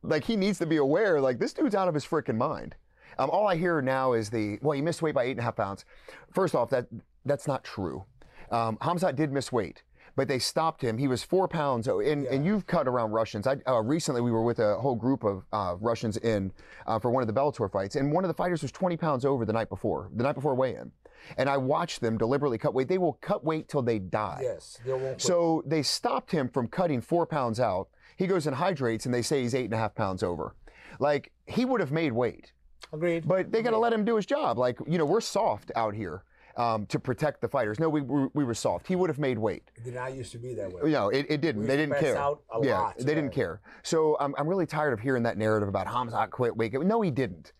like 0.02 0.24
he 0.24 0.36
needs 0.36 0.58
to 0.58 0.66
be 0.66 0.76
aware 0.76 1.20
like 1.20 1.38
this 1.38 1.52
dude's 1.52 1.74
out 1.74 1.88
of 1.88 1.94
his 1.94 2.04
freaking 2.04 2.36
mind. 2.36 2.74
Um, 3.18 3.31
all 3.31 3.46
I 3.46 3.57
hear 3.57 3.81
now 3.83 4.12
is 4.12 4.31
the 4.31 4.59
well, 4.62 4.72
he 4.72 4.83
missed 4.83 5.03
weight 5.03 5.14
by 5.14 5.25
eight 5.25 5.33
and 5.33 5.40
a 5.40 5.42
half 5.42 5.57
pounds. 5.57 5.85
First 6.33 6.55
off, 6.55 6.70
that 6.70 6.87
that's 7.25 7.46
not 7.46 7.64
true. 7.64 8.05
Um, 8.51 8.77
Hamzat 8.79 9.16
did 9.16 9.33
miss 9.33 9.51
weight, 9.51 9.83
but 10.14 10.29
they 10.29 10.38
stopped 10.38 10.83
him. 10.83 10.98
He 10.98 11.09
was 11.09 11.22
four 11.22 11.48
pounds, 11.48 11.88
oh, 11.88 12.01
and, 12.01 12.27
and 12.27 12.44
you've 12.44 12.66
cut 12.66 12.87
around 12.87 13.12
Russians. 13.12 13.46
I, 13.46 13.57
uh, 13.66 13.81
recently, 13.83 14.20
we 14.20 14.31
were 14.31 14.42
with 14.42 14.59
a 14.59 14.77
whole 14.79 14.94
group 14.94 15.25
of 15.25 15.44
uh, 15.53 15.77
Russians 15.81 16.18
in 16.18 16.53
uh, 16.87 16.98
for 16.98 17.11
one 17.11 17.22
of 17.22 17.27
the 17.29 17.33
Bellator 17.33 17.70
fights, 17.70 17.96
and 17.96 18.12
one 18.12 18.25
of 18.25 18.29
the 18.29 18.35
fighters 18.35 18.61
was 18.62 18.72
20 18.72 18.96
pounds 18.98 19.25
over 19.25 19.44
the 19.46 19.53
night 19.55 19.68
before, 19.70 20.11
the 20.14 20.22
night 20.22 20.35
before 20.35 20.55
weigh-in. 20.55 20.92
And 21.38 21.48
I 21.48 21.57
watched 21.57 22.01
them 22.01 22.18
deliberately 22.18 22.59
cut 22.59 22.75
weight. 22.75 22.88
They 22.88 22.98
will 22.98 23.14
cut 23.22 23.44
weight 23.44 23.68
till 23.68 23.81
they 23.83 24.01
die. 24.01 24.40
Yes, 24.42 24.81
they 24.85 24.90
won't. 24.90 25.05
quit. 25.05 25.22
So 25.22 25.62
they 25.64 25.83
stopped 25.83 26.33
him 26.33 26.48
from 26.48 26.66
cutting 26.66 27.01
four 27.01 27.27
pounds 27.27 27.61
out. 27.61 27.88
He 28.16 28.27
goes 28.27 28.46
and 28.46 28.57
hydrates, 28.57 29.07
and 29.07 29.14
they 29.14 29.22
say 29.22 29.42
he's 29.42 29.55
eight 29.55 29.66
and 29.66 29.75
a 29.75 29.79
half 29.79 29.94
pounds 29.94 30.22
over. 30.22 30.55
Like 30.98 31.33
he 31.46 31.64
would 31.64 31.81
have 31.81 31.92
made 31.92 32.12
weight, 32.12 32.53
agreed. 32.92 33.26
but 33.26 33.52
they 33.52 33.62
got 33.62 33.70
to 33.70 33.78
let 33.78 33.92
him 33.92 34.04
do 34.04 34.16
his 34.16 34.26
job. 34.26 34.58
Like 34.58 34.78
you 34.86 34.98
know, 34.98 35.04
we're 35.04 35.20
soft 35.20 35.70
out 35.76 35.94
here 35.94 36.24
um, 36.56 36.86
to 36.86 36.98
protect 36.98 37.40
the 37.40 37.48
fighters. 37.48 37.78
No, 37.78 37.88
we, 37.88 38.00
we 38.02 38.28
we 38.34 38.44
were 38.44 38.54
soft. 38.54 38.86
He 38.86 38.96
would 38.96 39.10
have 39.10 39.18
made 39.18 39.38
weight. 39.38 39.70
it 39.76 39.84
did 39.84 39.94
not 39.94 40.14
used 40.14 40.32
to 40.32 40.38
be 40.38 40.54
that 40.54 40.72
way. 40.72 40.90
Know, 40.90 41.08
it, 41.08 41.26
it 41.28 41.40
didn't. 41.40 41.62
We 41.62 41.66
They 41.66 41.76
didn't 41.76 41.98
care. 41.98 42.16
out 42.16 42.42
a 42.52 42.64
yeah, 42.64 42.80
lot, 42.80 42.98
they 42.98 43.14
didn't 43.14 43.32
care. 43.32 43.60
So 43.82 44.16
I'm 44.20 44.34
I'm 44.38 44.48
really 44.48 44.66
tired 44.66 44.92
of 44.92 45.00
hearing 45.00 45.22
that 45.24 45.38
narrative 45.38 45.68
about 45.68 45.86
Hamzat 45.86 46.30
quit 46.30 46.56
weight. 46.56 46.72
No, 46.72 47.00
he 47.00 47.10
didn't. 47.10 47.52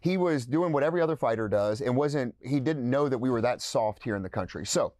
He 0.00 0.16
was 0.16 0.46
doing 0.46 0.72
what 0.72 0.82
every 0.82 1.02
other 1.02 1.16
fighter 1.16 1.48
does, 1.48 1.82
and 1.82 1.94
wasn't. 1.96 2.34
He 2.40 2.60
didn't 2.60 2.88
know 2.88 3.08
that 3.08 3.18
we 3.18 3.30
were 3.30 3.42
that 3.42 3.60
soft 3.60 4.02
here 4.02 4.16
in 4.16 4.22
the 4.22 4.30
country. 4.30 4.64
So 4.64 4.94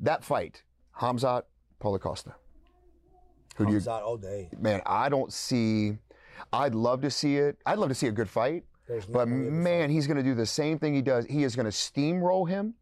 that 0.00 0.24
fight, 0.24 0.62
Hamzat, 0.98 1.42
Paulo 1.80 1.98
Costa. 1.98 2.34
Who 3.56 3.66
do 3.66 3.72
you 3.72 3.90
all 3.90 4.16
day. 4.16 4.48
man, 4.58 4.80
I 4.86 5.08
don't 5.08 5.32
see. 5.32 5.98
I'd 6.52 6.76
love 6.76 7.02
to 7.02 7.10
see 7.10 7.36
it. 7.38 7.58
I'd 7.66 7.78
love 7.78 7.88
to 7.88 7.94
see 7.94 8.06
a 8.06 8.12
good 8.12 8.28
fight, 8.28 8.64
There's 8.88 9.06
but 9.06 9.28
no 9.28 9.36
way 9.36 9.44
to 9.44 9.50
man, 9.50 9.90
he's 9.90 10.06
going 10.06 10.16
to 10.16 10.22
do 10.22 10.34
the 10.34 10.46
same 10.46 10.78
thing 10.78 10.94
he 10.94 11.02
does. 11.02 11.26
He 11.26 11.44
is 11.44 11.54
going 11.54 11.66
to 11.66 11.72
steamroll 11.72 12.48
him. 12.48 12.74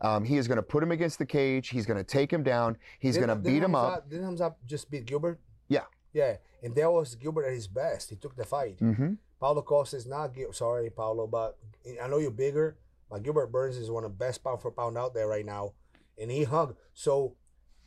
Um, 0.00 0.24
he 0.24 0.36
is 0.36 0.48
going 0.48 0.56
to 0.56 0.62
put 0.62 0.82
him 0.82 0.90
against 0.90 1.18
the 1.18 1.26
cage. 1.26 1.68
He's 1.68 1.86
going 1.86 1.98
to 1.98 2.04
take 2.04 2.32
him 2.32 2.42
down. 2.42 2.76
He's 2.98 3.16
going 3.16 3.28
to 3.28 3.36
beat 3.36 3.62
him 3.62 3.74
up. 3.74 4.10
Didn't 4.10 4.36
Hamzat 4.36 4.54
just 4.66 4.90
beat 4.90 5.04
Gilbert? 5.04 5.40
Yeah. 5.68 5.84
Yeah, 6.12 6.36
and 6.62 6.74
that 6.74 6.90
was 6.92 7.14
Gilbert 7.14 7.44
at 7.46 7.52
his 7.52 7.68
best. 7.68 8.10
He 8.10 8.16
took 8.16 8.36
the 8.36 8.44
fight. 8.44 8.78
hmm 8.80 9.14
Paulo 9.38 9.62
Costa 9.62 9.96
is 9.96 10.06
not 10.06 10.34
Gil- 10.34 10.52
sorry, 10.52 10.88
Paulo, 10.88 11.26
but 11.26 11.58
I 12.00 12.06
know 12.06 12.18
you're 12.18 12.30
bigger. 12.30 12.76
But 13.10 13.24
Gilbert 13.24 13.48
Burns 13.48 13.76
is 13.76 13.90
one 13.90 14.04
of 14.04 14.12
the 14.12 14.16
best 14.16 14.42
pound 14.44 14.62
for 14.62 14.70
pound 14.70 14.96
out 14.96 15.14
there 15.14 15.26
right 15.26 15.44
now, 15.44 15.72
and 16.16 16.30
he 16.30 16.44
hung. 16.44 16.76
So 16.94 17.36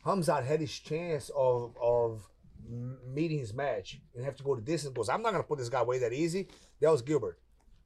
Hamzat 0.04 0.44
had 0.44 0.60
his 0.60 0.72
chance 0.78 1.30
of 1.34 1.74
of 1.82 2.28
meeting 2.68 3.38
his 3.38 3.54
match 3.54 4.00
and 4.14 4.24
have 4.24 4.36
to 4.36 4.42
go 4.42 4.54
to 4.54 4.60
distance. 4.60 4.94
Goes, 4.94 5.08
I'm 5.08 5.22
not 5.22 5.32
gonna 5.32 5.42
put 5.44 5.58
this 5.58 5.68
guy 5.68 5.80
away 5.80 5.98
that 5.98 6.12
easy. 6.12 6.48
That 6.80 6.90
was 6.90 7.02
Gilbert, 7.02 7.38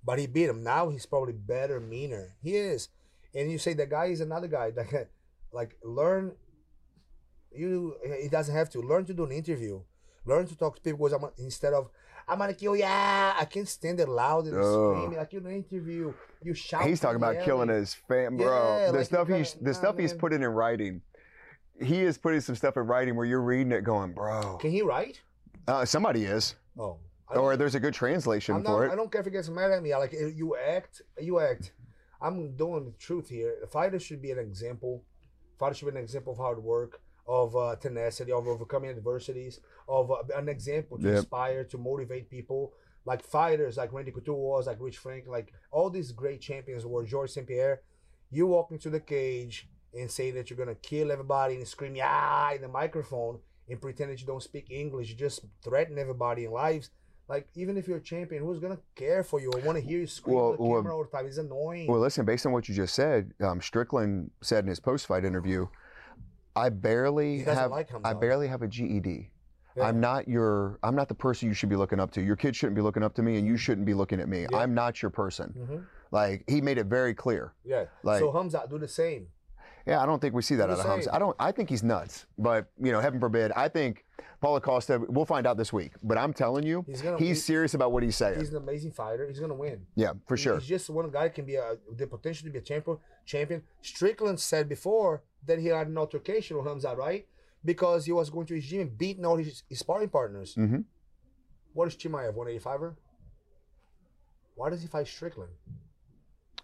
but 0.05 0.19
he 0.19 0.27
beat 0.27 0.49
him. 0.49 0.63
Now 0.63 0.89
he's 0.89 1.07
probably 1.07 1.33
better, 1.33 1.81
meaner. 1.81 2.37
He 2.43 2.57
is, 2.57 2.89
and 3.35 3.51
you 3.51 3.59
say 3.59 3.75
that 3.75 3.91
guy 3.91 4.07
is 4.07 4.21
another 4.21 4.49
guy 4.49 4.71
that 4.71 5.09
like 5.53 5.77
learn. 5.83 6.33
You 7.53 7.97
he 8.23 8.29
doesn't 8.29 8.55
have 8.55 8.71
to 8.71 8.81
learn 8.81 9.05
to 9.07 9.15
do 9.15 9.25
an 9.25 9.33
interview, 9.33 9.83
learn 10.25 10.47
to 10.47 10.57
talk 10.57 10.77
to 10.77 10.81
people. 10.81 10.99
Goes, 11.09 11.13
I'm, 11.13 11.29
instead 11.39 11.73
of 11.73 11.91
I'm 12.29 12.39
gonna 12.39 12.55
kill 12.55 12.77
ya. 12.77 12.87
I 12.87 13.45
can't 13.51 13.69
stand 13.69 13.99
it 13.99 14.09
loud 14.09 14.47
and 14.47 14.55
screaming 14.55 15.19
like 15.19 15.35
in 15.35 15.47
an 15.47 15.53
interview. 15.53 16.13
You 16.43 16.55
shout. 16.55 16.87
He's 16.87 17.01
talking 17.01 17.17
about 17.17 17.45
killing 17.45 17.69
his 17.69 17.95
fam, 17.95 18.37
bro. 18.37 18.47
Yeah, 18.47 18.93
the 18.93 18.99
like 18.99 19.07
stuff 19.07 19.29
he's 19.29 19.55
the 19.55 19.73
nah, 19.73 19.73
stuff 19.73 19.99
he's 19.99 20.15
putting 20.15 20.43
in 20.43 20.49
writing. 20.49 21.03
He 21.83 22.03
is 22.03 22.19
putting 22.19 22.41
some 22.41 22.55
stuff 22.55 22.77
in 22.77 22.87
writing 22.87 23.17
where 23.17 23.27
you're 23.27 23.41
reading 23.41 23.73
it, 23.73 23.85
going, 23.85 24.13
bro. 24.13 24.59
Can 24.59 24.71
he 24.71 24.83
write? 24.83 25.21
Uh, 25.67 25.85
somebody 25.85 26.25
is, 26.25 26.55
Oh, 26.79 26.99
or 27.37 27.57
there's 27.57 27.75
a 27.75 27.81
good 27.81 27.95
translation 27.95 28.55
I'm 28.57 28.65
for 28.65 28.85
not, 28.87 28.93
I 28.93 28.97
don't 28.97 29.11
care 29.11 29.21
if 29.21 29.27
he 29.27 29.31
gets 29.33 29.49
mad 29.49 29.71
at 29.71 29.83
me. 29.83 29.93
I 29.93 29.99
like 29.99 30.13
you 30.13 30.57
act. 30.57 31.03
You 31.21 31.41
act. 31.41 31.73
I'm 32.21 32.57
doing 32.57 32.85
the 32.85 32.93
truth 32.93 33.29
here. 33.29 33.57
The 33.61 33.67
fighter 33.67 33.99
should 33.99 34.21
be 34.21 34.31
an 34.31 34.39
example. 34.39 35.05
Fighter 35.59 35.75
should 35.75 35.87
be 35.87 35.97
an 35.97 36.03
example 36.03 36.33
of 36.33 36.39
hard 36.39 36.63
work, 36.63 37.01
of 37.27 37.55
uh, 37.57 37.77
tenacity, 37.77 38.33
of 38.33 38.47
overcoming 38.47 38.91
adversities, 38.91 39.61
of 39.89 40.11
uh, 40.11 40.17
an 40.37 40.49
example 40.49 40.99
to 40.99 41.07
Yep. 41.07 41.17
inspire, 41.17 41.65
to 41.65 41.79
motivate 41.79 42.29
people. 42.31 42.73
like 43.07 43.23
fighters 43.25 43.79
like 43.79 43.93
Randy 43.95 44.11
Couture 44.13 44.35
was, 44.37 44.67
like 44.67 44.77
Rich 44.79 44.99
Frank, 44.99 45.25
like 45.27 45.53
all 45.71 45.89
these 45.89 46.13
great 46.13 46.41
champions 46.43 46.85
were 46.85 47.03
George 47.07 47.31
St. 47.31 47.47
Pierre. 47.47 47.81
You 48.31 48.47
walk 48.47 48.71
into 48.73 48.91
the 48.91 49.01
cage 49.01 49.69
and 49.99 50.11
say 50.11 50.31
that 50.33 50.51
you're 50.51 50.59
gonna 50.59 50.75
kill 50.75 51.11
everybody 51.11 51.55
and 51.57 51.67
scream 51.67 51.97
yeah 51.97 52.53
in 52.53 52.61
the 52.61 52.69
microphone 52.69 53.39
and 53.69 53.81
pretend 53.81 54.11
that 54.11 54.21
you 54.21 54.27
don't 54.27 54.43
speak 54.43 54.67
English, 54.71 55.09
you 55.09 55.17
just 55.17 55.41
threaten 55.65 55.99
everybody 55.99 56.45
in 56.45 56.51
lives. 56.51 56.91
Like 57.31 57.47
even 57.55 57.77
if 57.77 57.87
you're 57.87 57.99
a 57.99 58.03
champion, 58.03 58.43
who's 58.43 58.59
gonna 58.59 58.81
care 58.97 59.23
for 59.23 59.41
you 59.41 59.53
or 59.55 59.61
want 59.61 59.79
to 59.79 59.85
hear 59.85 60.01
you 60.01 60.07
scream 60.09 60.37
Well, 60.37 60.57
the 60.57 60.63
well- 60.65 60.83
camera 60.83 60.97
all 60.97 61.05
the 61.05 61.11
time? 61.11 61.27
It's 61.27 61.39
annoying. 61.39 61.87
Well, 61.87 62.01
listen, 62.01 62.25
based 62.27 62.45
on 62.45 62.51
what 62.53 62.69
you 62.69 62.75
just 62.75 62.93
said, 62.93 63.33
um, 63.41 63.61
Strickland 63.61 64.33
said 64.43 64.65
in 64.65 64.69
his 64.69 64.81
post-fight 64.81 65.25
interview, 65.25 65.69
"I 66.57 66.71
barely 66.71 67.39
have, 67.43 67.71
like 67.71 67.89
him, 67.89 68.01
I 68.05 68.15
barely 68.15 68.49
have 68.49 68.63
a 68.63 68.67
GED. 68.67 69.31
Yeah. 69.77 69.85
I'm 69.85 70.01
not 70.01 70.27
your, 70.27 70.81
I'm 70.83 70.97
not 70.97 71.09
the 71.09 71.15
person 71.15 71.47
you 71.47 71.55
should 71.55 71.69
be 71.69 71.77
looking 71.77 72.01
up 72.01 72.11
to. 72.13 72.21
Your 72.21 72.35
kids 72.35 72.57
shouldn't 72.57 72.75
be 72.75 72.83
looking 72.83 73.05
up 73.05 73.15
to 73.15 73.23
me, 73.23 73.39
and 73.39 73.47
you 73.47 73.57
shouldn't 73.57 73.87
be 73.87 73.95
looking 73.95 74.19
at 74.21 74.29
me. 74.29 74.49
Yeah. 74.51 74.59
I'm 74.59 74.75
not 74.75 75.01
your 75.01 75.13
person. 75.13 75.55
Mhm. 75.57 75.85
Like 76.11 76.43
he 76.49 76.61
made 76.61 76.79
it 76.79 76.87
very 76.87 77.15
clear. 77.15 77.53
Yeah. 77.65 77.85
Like- 78.03 78.19
so 78.19 78.33
Hamza 78.33 78.67
do 78.69 78.77
the 78.79 78.89
same. 78.89 79.29
Yeah, 79.87 80.03
I 80.03 80.07
don't 80.07 80.21
think 80.21 80.35
we 80.35 80.43
see 80.43 80.57
that 80.57 80.71
out 80.71 80.79
of 80.79 80.85
Hamza. 80.87 81.15
I 81.15 81.19
don't. 81.19 81.35
I 81.39 81.53
think 81.53 81.69
he's 81.71 81.83
nuts. 81.83 82.27
But 82.39 82.71
you 82.83 82.93
know, 82.93 83.01
heaven 83.01 83.19
forbid. 83.21 83.51
I 83.53 83.69
think 83.69 84.05
Paulo 84.41 84.61
Costa. 84.61 85.01
We'll 85.09 85.25
find 85.25 85.47
out 85.47 85.57
this 85.57 85.73
week. 85.73 85.93
But 86.03 86.19
I'm 86.19 86.33
telling 86.33 86.65
you, 86.65 86.85
He's 86.87 87.01
he's 87.01 87.19
he- 87.19 87.35
serious 87.35 87.75
about 87.75 87.91
what 87.93 88.03
he's 88.03 88.17
saying. 88.17 88.39
he's 88.39 88.51
an 88.51 88.57
amazing 88.57 88.93
fighter. 88.93 89.27
He's 89.27 89.41
gonna 89.41 89.55
win. 89.55 89.87
yeah, 89.97 90.13
for 90.27 90.37
sure. 90.37 90.59
He's 90.59 90.69
just 90.69 90.91
one 90.91 91.11
guy 91.11 91.29
can 91.31 91.45
be 91.47 91.57
a 91.57 91.77
the 91.97 92.07
potential 92.07 92.47
to 92.47 92.53
be 92.53 92.59
a 92.59 92.63
champion. 92.63 92.99
Champion. 93.27 93.63
Strickland 93.81 94.39
said 94.41 94.69
before 94.69 95.23
that 95.47 95.59
he 95.59 95.67
had 95.69 95.87
an 95.87 95.97
altercation 95.99 96.57
with 96.57 96.67
Hamza, 96.67 96.95
right? 96.95 97.27
Because 97.65 98.05
he 98.07 98.13
was 98.13 98.31
going 98.31 98.47
to 98.47 98.55
his 98.55 98.67
gym 98.67 98.81
and 98.83 98.99
beating 98.99 99.25
all 99.25 99.37
his, 99.37 99.63
his 99.69 99.79
sparring 99.81 100.09
partners. 100.09 100.55
hmm 100.55 100.79
What 101.75 101.89
is 101.89 101.97
Chimaev? 101.97 102.35
185er. 102.35 102.97
Why 104.55 104.71
does 104.71 104.83
he 104.83 104.89
fight 104.89 105.07
Strickland? 105.07 105.53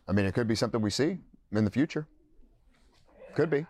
I 0.08 0.12
mean, 0.12 0.26
it 0.26 0.34
could 0.34 0.46
be 0.48 0.54
something 0.54 0.80
we 0.80 0.90
see 0.90 1.18
in 1.52 1.64
the 1.64 1.70
future. 1.70 2.06
Could 3.36 3.50
be. 3.50 3.66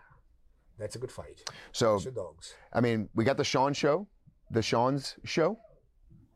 That's 0.79 0.95
a 0.95 0.99
good 0.99 1.11
fight. 1.11 1.41
So 1.71 1.99
dogs. 1.99 2.55
I 2.73 2.81
mean, 2.81 3.09
we 3.15 3.23
got 3.23 3.37
the 3.37 3.43
Sean 3.43 3.73
show, 3.73 4.07
the 4.51 4.61
Sean's 4.61 5.15
show. 5.23 5.57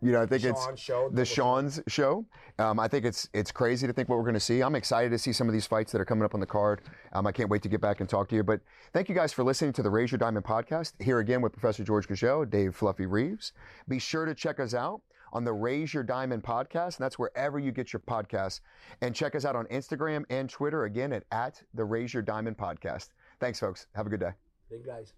You 0.04 0.12
know, 0.12 0.24
I 0.24 0.26
think 0.26 0.44
it's 0.44 0.66
Sean 0.66 0.76
show. 0.76 1.10
the 1.14 1.24
Sean's 1.24 1.80
show. 1.88 2.26
Um, 2.58 2.80
I 2.80 2.88
think 2.88 3.06
it's 3.06 3.30
it's 3.34 3.52
crazy 3.52 3.86
to 3.86 3.94
think 3.94 4.10
what 4.10 4.18
we're 4.18 4.24
going 4.24 4.34
to 4.34 4.40
see. 4.40 4.62
I'm 4.62 4.74
excited 4.74 5.12
to 5.12 5.20
see 5.20 5.32
some 5.32 5.48
of 5.48 5.54
these 5.54 5.68
fights 5.68 5.92
that 5.92 6.02
are 6.02 6.06
coming 6.06 6.26
up 6.26 6.34
on 6.34 6.40
the 6.40 6.48
card. 6.48 6.82
Um, 7.14 7.28
I 7.28 7.32
can't 7.32 7.50
wait 7.50 7.62
to 7.62 7.70
get 7.70 7.82
back 7.82 8.00
and 8.00 8.10
talk 8.10 8.28
to 8.30 8.36
you. 8.36 8.44
But 8.44 8.62
thank 8.94 9.10
you 9.10 9.16
guys 9.16 9.32
for 9.32 9.44
listening 9.44 9.74
to 9.74 9.84
the 9.84 9.92
Raise 9.92 10.12
Your 10.12 10.18
Diamond 10.18 10.44
podcast. 10.44 11.00
Here 11.00 11.20
again 11.20 11.42
with 11.42 11.54
Professor 11.54 11.84
George 11.84 12.08
Gurgel, 12.08 12.50
Dave 12.50 12.76
Fluffy 12.76 13.06
Reeves. 13.06 13.54
Be 13.88 14.00
sure 14.00 14.26
to 14.26 14.34
check 14.34 14.60
us 14.60 14.74
out 14.74 15.02
on 15.34 15.44
the 15.44 15.54
Raise 15.54 15.94
Your 15.94 16.04
Diamond 16.04 16.44
podcast, 16.44 16.98
and 16.98 17.06
that's 17.06 17.18
wherever 17.20 17.60
you 17.60 17.72
get 17.72 17.94
your 17.94 18.02
podcasts. 18.02 18.60
And 19.02 19.16
check 19.16 19.36
us 19.36 19.46
out 19.46 19.56
on 19.56 19.66
Instagram 19.68 20.24
and 20.30 20.50
Twitter 20.50 20.86
again 20.86 21.14
at, 21.14 21.24
at 21.32 21.62
the 21.74 21.86
Raise 21.86 22.14
Your 22.14 22.24
Diamond 22.24 22.58
podcast. 22.58 23.10
Thanks, 23.42 23.60
folks. 23.60 23.88
Have 23.96 24.06
a 24.06 24.10
good 24.10 24.20
day. 24.20 24.34
Big 24.70 24.86
guys. 24.86 25.14